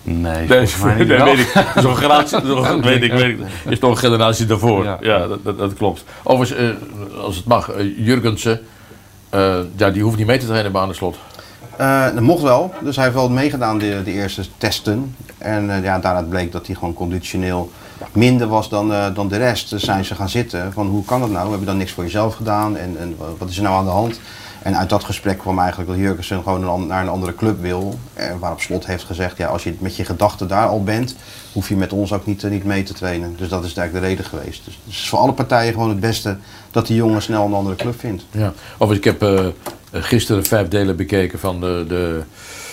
[0.02, 1.52] Nee, Nee, volgens mij niet nee, weet ik.
[1.74, 3.46] Dat een generatie, dat Oh, weet ik, weet ik.
[3.68, 4.84] Is nog een generatie daarvoor.
[4.84, 5.26] Ja, Ja.
[5.26, 6.04] dat, dat, dat klopt.
[6.22, 8.60] Overigens, eh, als het mag, eh, Jurgensen,
[9.30, 11.16] eh, ja, die hoeft niet mee te trainen bij Arne Slot.
[11.76, 15.16] Eh, dat mocht wel, dus hij heeft wel meegedaan de, de eerste testen.
[15.38, 17.70] En eh, ja, daaruit bleek dat hij gewoon conditioneel
[18.12, 19.70] minder was dan, eh, dan de rest.
[19.70, 21.50] Dus zijn ze gaan zitten van hoe kan dat nou?
[21.50, 22.76] Heb je dan niks voor jezelf gedaan?
[22.76, 24.20] En, en wat is er nou aan de hand?
[24.62, 27.98] En uit dat gesprek kwam eigenlijk dat Jurgensen gewoon naar een andere club wil.
[28.14, 31.16] En waarop Slot heeft gezegd, ja, als je met je gedachten daar al bent,
[31.52, 33.34] hoef je met ons ook niet, eh, niet mee te trainen.
[33.36, 34.64] Dus dat is eigenlijk de reden geweest.
[34.64, 36.36] Dus, het is voor alle partijen gewoon het beste
[36.70, 38.24] dat die jongen snel een andere club vindt.
[38.30, 38.52] Ja.
[38.78, 39.46] Overigens, ik heb eh,
[39.92, 42.22] gisteren vijf delen bekeken van de, de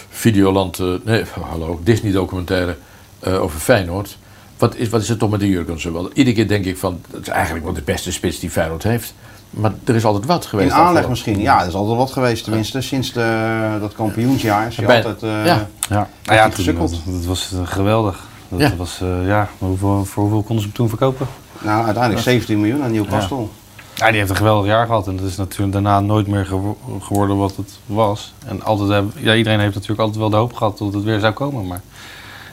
[0.09, 2.76] Videoland, eh, nee, hallo, Disney documentaire
[3.20, 4.17] eh, over Feyenoord.
[4.60, 5.93] Wat is, wat is het toch met de Jurgensen?
[5.93, 6.10] wel?
[6.14, 9.14] Iedere keer denk ik van, het is eigenlijk wel de beste spits die Feyenoord heeft.
[9.49, 10.70] Maar er is altijd wat geweest.
[10.72, 12.82] In aanleg misschien, ja, er is altijd wat geweest tenminste.
[12.82, 15.68] Sinds de, dat kampioensjaar is Bij- altijd eh ja.
[15.89, 16.89] Ja, nou ja gesukkeld.
[16.91, 18.28] dat, dat was eh, geweldig.
[18.49, 18.76] Dat Ja.
[18.76, 21.28] was, eh, ja, hoeveel, voor hoeveel konden ze hem toen verkopen?
[21.62, 23.45] Nou, uiteindelijk 17 miljoen aan Newcastle.
[23.95, 26.78] Ja, die heeft een geweldig jaar gehad en dat is natuurlijk daarna nooit meer gewo-
[27.01, 28.34] geworden wat het was.
[28.45, 31.20] En altijd, hebben- ja, iedereen heeft natuurlijk altijd wel de hoop gehad dat het weer
[31.20, 31.82] zou komen, maar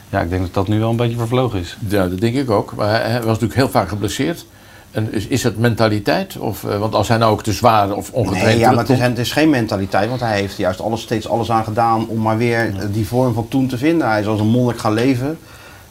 [0.09, 1.77] ja, ik denk dat dat nu wel een beetje vervlogen is.
[1.87, 2.73] Ja, dat denk ik ook.
[2.75, 4.45] Maar hij, hij was natuurlijk heel vaak geblesseerd.
[4.91, 6.37] En is, is het mentaliteit?
[6.37, 8.89] Of, eh, want als hij nou ook te zwaar of ongetraind Nee, ja, maar het
[8.89, 12.07] is, terugkomt- het is geen mentaliteit, want hij heeft juist alles, steeds alles aan gedaan
[12.07, 14.07] om maar weer eh, die vorm van toen te vinden.
[14.09, 15.37] Hij is als een monnik gaan leven.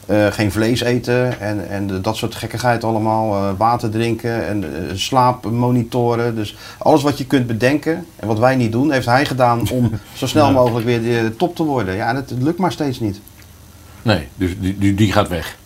[0.05, 3.33] Eh, geen vlees eten en, en dat soort gekkigheid allemaal.
[3.35, 4.63] eh, water drinken en
[4.93, 6.35] slaap monitoren.
[6.35, 9.91] Dus alles wat je kunt bedenken en wat wij niet doen, heeft hij gedaan om
[10.13, 11.95] zo snel mogelijk weer de top te worden.
[11.95, 13.19] Ja, en het, het lukt maar steeds niet.
[14.01, 15.57] Nee, dus die, die, die gaat weg.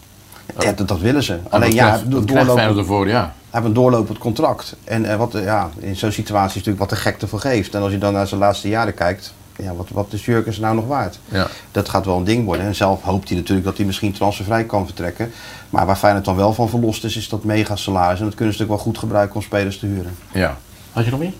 [0.59, 1.33] Ja, dat, dat willen ze.
[1.33, 3.33] Alleen Alleen ja, krijgt doorlopend, ervoor, ja.
[3.49, 4.75] heeft een doorlopend contract.
[4.83, 7.75] En eh, wat, eh, ja, in zo'n situatie is natuurlijk wat de gek ervoor geeft.
[7.75, 10.75] En als je dan naar zijn laatste jaren kijkt, ja, wat, wat is Jurkens nou
[10.75, 11.19] nog waard?
[11.29, 11.47] ja.
[11.71, 12.65] Dat gaat wel een ding worden.
[12.65, 15.31] En zelf hoopt hij natuurlijk dat hij misschien transfervrij kan vertrekken.
[15.69, 18.19] Maar waar Feyenoord dan wel van verlost is, is dat mega salaris.
[18.19, 20.15] En dat kunnen ze natuurlijk wel goed gebruiken om spelers te huren.
[20.31, 20.57] ja.
[20.91, 21.33] Had je nog meer?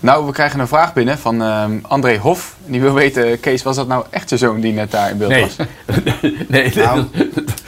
[0.00, 2.56] Nou, we krijgen een vraag binnen van ehm, André Hof.
[2.66, 5.30] Die wil weten, Kees, was dat nou echt je zoon die net daar in beeld
[5.30, 5.42] Nee.
[5.42, 5.56] was?
[6.04, 7.04] nee, nee, Nou,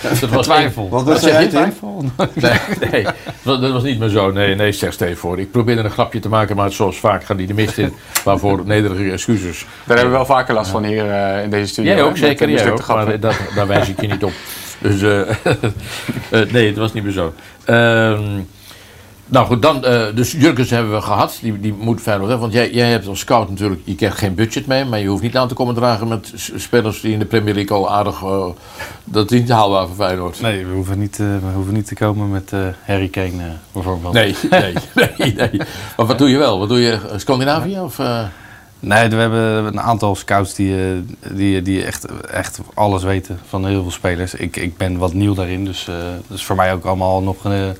[0.02, 0.88] dat, dat was Twijfel.
[0.88, 1.48] Wat was jij je?
[1.48, 2.04] twijfel?
[2.34, 2.52] Nee,
[2.90, 4.34] nee dat, was, dat was niet mijn zoon.
[4.34, 5.38] Nee, nee, zeg Steve voor.
[5.38, 7.92] Ik probeerde een grapje te maken, maar zoals vaak gaat die de mist in.
[8.24, 9.58] Waarvoor nederige excuses.
[9.84, 11.90] Daar hebben we wel vaker last van hier eh, in deze studio.
[11.92, 12.48] Jij hè, ook, zeker.
[12.48, 14.32] eh, Jij ook, maar dat, daar wijs ik je niet op.
[14.78, 15.20] Dus eh,
[16.30, 17.34] eh, nee, het was niet meer zo.
[17.64, 18.22] Ehm,
[19.30, 21.38] nou goed, dan, eh, dus Jurkens hebben we gehad.
[21.42, 22.50] Die, die moet Feyenoord hebben.
[22.50, 24.84] Want jij, jij hebt als scout natuurlijk, je krijgt geen budget mee.
[24.84, 27.76] Maar je hoeft niet aan te komen dragen met spelers die in de Premier League
[27.76, 28.22] al aardig...
[28.22, 28.46] eh,
[29.04, 30.40] dat is niet haalbaar voor Feyenoord.
[30.40, 32.52] Nee, we hoeven niet, eh, we hoeven niet te komen met
[32.86, 34.14] Harry Kane bijvoorbeeld.
[34.14, 35.60] Nee, nee, nee, nee.
[35.96, 36.58] Maar wat doe je wel?
[36.58, 36.98] Wat doe je?
[37.16, 37.80] Scandinavië?
[37.80, 37.98] Of?
[38.82, 40.74] Nee, we hebben een aantal scouts die,
[41.30, 44.34] die, die echt, echt alles weten van heel veel spelers.
[44.34, 45.84] Ik, ik ben wat nieuw daarin, dus
[46.28, 47.76] dat is voor mij ook allemaal nog een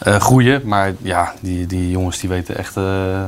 [0.00, 0.60] groeien.
[0.64, 3.22] Maar ja, die, die jongens die weten echt eh,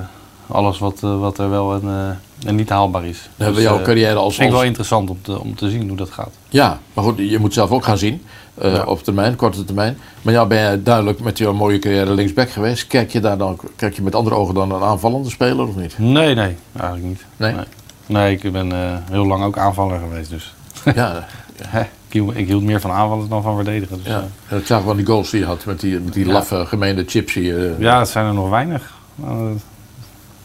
[0.46, 3.18] alles wat, eh, wat er wel en, eh, en niet haalbaar is.
[3.22, 5.70] Dan hebben we jouw eh, carrière als- vind ik wel interessant om te, om te
[5.70, 6.30] zien hoe dat gaat.
[6.48, 8.22] Ja, maar goed, je moet zelf ook gaan zien.
[8.54, 8.84] eh, Ja.
[8.84, 9.98] Op termijn, korte termijn.
[10.22, 12.86] Maar ja, ben jij duidelijk met jouw mooie carrière linksback geweest.
[12.86, 15.98] Kijk je daar dan kijk je met andere ogen dan een aanvallende speler of niet?
[15.98, 17.24] Nee, nee, eigenlijk niet.
[17.36, 17.52] Nee?
[17.52, 17.64] Nee,
[18.06, 18.78] Nee, ik ben eh,
[19.10, 20.54] heel lang ook aanvaller geweest, dus
[20.94, 21.26] Ja,
[22.12, 23.96] hield, ik hield meer van aanvallen dan van verdedigen.
[23.96, 24.18] Dus, ja.
[24.18, 26.32] eh, En ik zag wel die goals die je had met die, met die Ja.
[26.32, 27.80] laffe gemeende chips hier.
[27.80, 28.92] ja, het zijn er nog weinig.
[29.14, 29.56] Nou,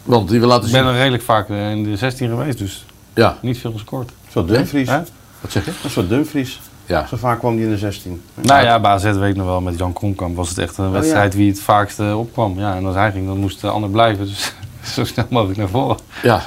[0.03, 0.83] Want die we laten Ik zien.
[0.83, 4.11] ben er redelijk vaak eh, in de 16 geweest, dus Ja, niet veel gescoord.
[4.31, 4.89] Zo Dumfries.
[4.89, 4.99] Hè?
[5.41, 5.71] wat zeg je?
[5.83, 6.61] Een soort Dumfries.
[6.85, 7.07] Ja.
[7.07, 8.21] Zo vaak kwam hij in de 16.
[8.33, 10.91] Nou ja, bij AZ weet ik nog wel, met Jan Kronkamp was het echt een
[10.91, 12.59] wedstrijd wie het vaakst eh, opkwam.
[12.59, 14.25] Ja, en als hij ging, dan moest de ander blijven.
[14.25, 14.53] Dus
[14.93, 15.97] zo snel mogelijk naar voren.
[16.23, 16.41] Ja,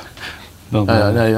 [0.68, 1.30] Dan, ja, ja, eh, nee,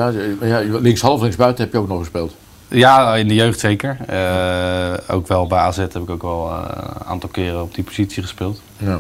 [0.49, 2.35] ja, ja, linkshalf, linksbuiten heb je ook nog gespeeld.
[2.71, 3.97] Ja, in de jeugd zeker.
[4.07, 6.65] Eh, ook wel bij AZ heb ik ook wel eh,
[6.99, 8.63] een aantal keren op die positie gespeeld.
[8.77, 8.99] Ja.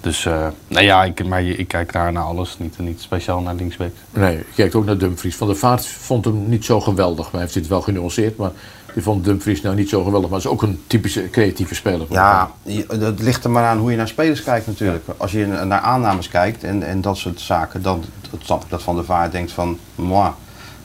[0.00, 3.54] Dus uh, nou ja, ik, maar ik kijk daar naar alles, niet, niet speciaal naar
[3.54, 3.92] linksback.
[4.10, 5.36] Nee, je kijkt ook naar Dumfries.
[5.36, 7.24] Van der Vaart vond hem niet zo geweldig.
[7.24, 8.36] Maar hij heeft dit wel genuanceerd.
[8.36, 8.50] Maar
[8.94, 10.30] die vond Dumfries nou niet zo geweldig.
[10.30, 12.06] Maar is ook een typische creatieve speler.
[12.10, 12.50] Ja,
[12.98, 15.04] dat ligt er maar aan hoe je naar spelers kijkt natuurlijk.
[15.16, 18.82] Als je naar aannames kijkt en, en dat soort zaken, dan dat snap ik dat
[18.82, 20.30] Van der Vaart denkt van, moi.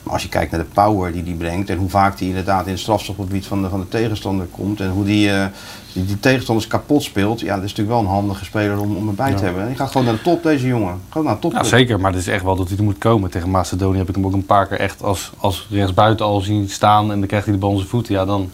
[0.06, 2.66] Maar als je kijkt naar de power die die brengt en hoe vaak die inderdaad
[2.66, 5.44] in het strafstofgebied van de, van de tegenstander komt en hoe die, uh,
[5.92, 9.08] die, die tegenstanders kapot speelt, ja, dat is natuurlijk wel een handige speler om, om
[9.08, 9.36] erbij ja.
[9.36, 9.62] te hebben.
[9.62, 11.00] En die gaat gewoon naar de top, deze jongen.
[11.08, 11.52] Gewoon naar de top.
[11.52, 13.30] Ja, zeker, maar het is echt wel dat hij er moet komen.
[13.30, 16.68] Tegen Macedonië heb ik hem ook een paar keer echt als, als rechtsbuiten al zien
[16.68, 18.14] staan en dan krijgt hij de bal zijn voeten.
[18.14, 18.50] Ja, dan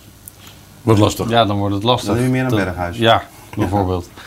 [0.83, 1.31] wordt het lastig.
[1.31, 2.15] Ja, dan wordt het lastig.
[2.15, 2.99] Dan nu meer naar Berghuis.
[2.99, 3.23] Ja,
[3.57, 4.09] bijvoorbeeld.
[4.15, 4.23] Ja.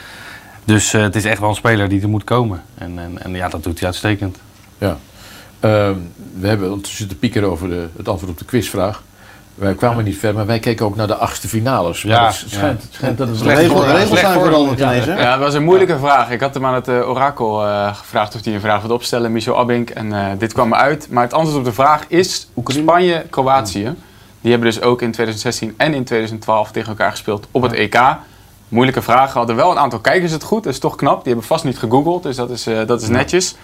[0.65, 2.63] Dus uh, het is echt wel een speler die er moet komen.
[2.75, 4.37] En, en, en ja, dat doet hij uitstekend.
[4.77, 4.97] Ja.
[5.61, 5.89] Uh,
[6.39, 9.03] we hebben ondertussen te piekeren over de, het antwoord op de quizvraag.
[9.55, 12.03] Wij kwamen niet ver, maar wij keken ook naar de achtste finales.
[12.03, 14.91] Maar Ja, het schijnt, het schijnt dat het De regel- de regels zijn veranderd Ja.
[14.91, 15.13] ineens, hè?
[15.21, 16.29] Ja, dat was een moeilijke vraag.
[16.31, 19.31] Ik had hem aan het eh, orakel eh, gevraagd of hij een vraag wilde opstellen,
[19.31, 19.89] Michel Abink.
[19.89, 21.07] En eh, dit kwam eruit.
[21.09, 23.93] Maar het antwoord op de vraag is Spanje-Kroatië.
[24.41, 27.99] Die hebben dus ook in 2016 en in 2012 tegen elkaar gespeeld op het EK.
[28.67, 29.37] Moeilijke vragen.
[29.37, 30.63] Hadden wel een aantal kijkers het goed.
[30.63, 31.17] Dat is toch knap.
[31.17, 33.55] Die hebben vast niet gegoogeld, dus dat is, eh, dat is netjes.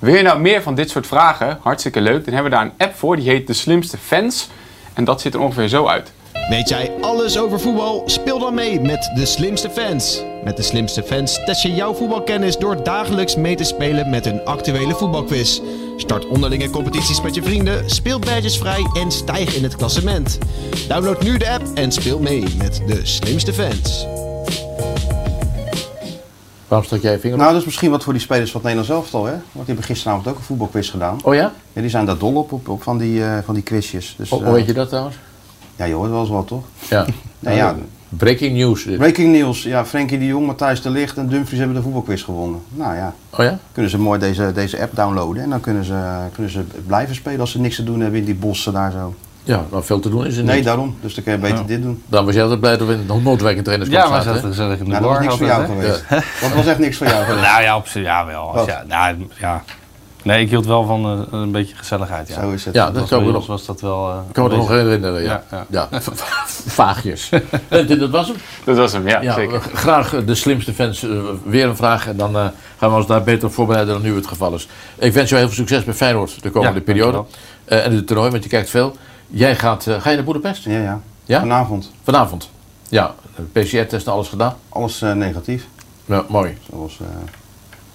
[0.00, 1.58] Wil je nou meer van dit soort vragen?
[1.62, 2.24] Hartstikke leuk.
[2.24, 3.16] Dan hebben we daar een app voor.
[3.16, 4.48] Die heet De Slimste Fans.
[4.94, 6.12] En dat ziet er ongeveer zo uit.
[6.48, 8.02] Weet jij alles over voetbal?
[8.06, 10.22] Speel dan mee met de slimste fans.
[10.44, 14.44] Met de slimste fans test je jouw voetbalkennis door dagelijks mee te spelen met een
[14.44, 15.60] actuele voetbalquiz.
[15.96, 20.38] Start onderlinge competities met je vrienden, speel badges vrij en stijg in het klassement.
[20.88, 24.06] Download nu de app en speel mee met de slimste fans.
[26.70, 27.40] Waarom stak jij je vinger op?
[27.42, 29.30] Nou, dat is misschien wat voor die spelers van het Nederlands elftal, hè?
[29.32, 31.18] Want die hebben gisteravond ook een voetbalquiz gedaan.
[31.24, 31.52] Oh ja?
[31.72, 34.14] Ja, die zijn daar dol op, op, op van, die, eh, van die quizjes.
[34.18, 35.16] Dus, hoe weet je dat trouwens?
[35.76, 36.64] Ja, je hoort wel eens wat, toch?
[36.88, 37.04] Ja.
[37.38, 37.76] Nou ja,
[38.08, 38.84] Breaking news.
[38.84, 38.98] dit.
[38.98, 39.62] breaking news.
[39.62, 42.60] Ja, Frenkie de Jong, Matthijs de Ligt en Dumfries hebben de voetbalquiz gewonnen.
[42.68, 43.58] Nou ja, Oh ja?
[43.72, 45.42] kunnen ze mooi deze, deze app downloaden.
[45.42, 48.24] En dan kunnen ze, kunnen ze blijven spelen als ze niks te doen hebben in
[48.24, 49.14] die bossen daar zo.
[49.42, 50.64] Ja, maar veel te doen is er Nee, niet.
[50.64, 50.96] daarom.
[51.00, 51.62] Dus dan kun je beter Ja.
[51.62, 52.02] dit doen.
[52.06, 54.46] Dan was jij altijd blij dat we in de Noordwijk trainerskamp Ja, maar zaten, hè?
[54.48, 56.04] gezellig in de Nou, dat was niks voor jou geweest.
[56.40, 57.46] Dat was echt niks voor jou geweest.
[57.46, 58.56] Nou ja, op zich, ja wel.
[58.56, 59.62] Als ja, nou, ja.
[60.22, 62.28] Nee, ik hield wel van eh, een beetje gezelligheid.
[62.28, 62.40] Ja.
[62.40, 62.74] Zo is het.
[62.74, 64.08] Ja, Dat was kan ons nog, was dat wel.
[64.10, 65.22] eh, kan me een nog herinneren.
[65.22, 65.42] Ja.
[65.50, 65.88] Ja, Ja.
[66.66, 67.28] Vaagjes.
[67.68, 68.36] En dat was hem.
[68.64, 69.60] Dat was hem, ja, Ja, zeker.
[69.60, 71.10] graag eh, de slimste fans eh,
[71.44, 72.06] weer een vraag.
[72.08, 72.46] En dan eh,
[72.78, 74.68] gaan we ons daar beter op voorbereiden dan nu het geval is.
[74.98, 77.24] Ik wens jou heel veel succes bij Feyenoord de komende Ja, periode.
[77.64, 78.96] Eh, en het toernooi, want je kijkt veel.
[79.30, 80.64] Jij gaat, eh, ga je naar Boedapest?
[80.64, 81.00] Ja, ja.
[81.24, 81.40] Ja?
[81.40, 81.90] Vanavond.
[82.02, 82.50] Vanavond.
[82.88, 83.14] Ja,
[83.52, 84.56] PCR-test en alles gedaan.
[84.68, 85.66] Alles eh, negatief.
[86.04, 86.58] Ja, mooi.
[86.70, 87.06] Zoals eh,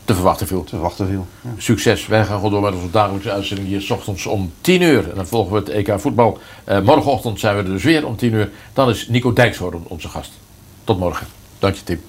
[0.06, 0.64] Te verwachten viel.
[0.64, 1.28] te verwachten viel.
[1.42, 1.50] Ja.
[1.58, 2.08] Succes.
[2.08, 5.10] Wij gaan gewoon door met onze dagelijkse uitzending hier s ochtends om 10 uur.
[5.10, 6.38] En dan volgen we het EK voetbal.
[6.64, 8.50] Eh, morgenochtend zijn we er dus weer om 10 uur.
[8.74, 10.32] Dan is Nico Dijkshoorn onze gast.
[10.84, 11.28] Tot morgen.
[11.60, 12.02] Dank je Tim.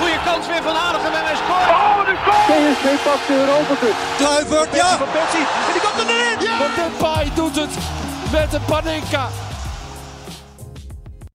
[0.00, 1.68] Goede kans weer van Aardigem en hij scoort.
[1.76, 2.42] Oh, de goal!
[2.72, 3.96] PSV pakt de Europa Cup.
[4.16, 4.90] Kluivert, ja!
[4.98, 5.06] Van
[5.68, 6.40] en komt er erin!
[6.40, 6.58] Ja!
[6.76, 7.70] Depay doet het
[8.32, 9.28] met een Panenka.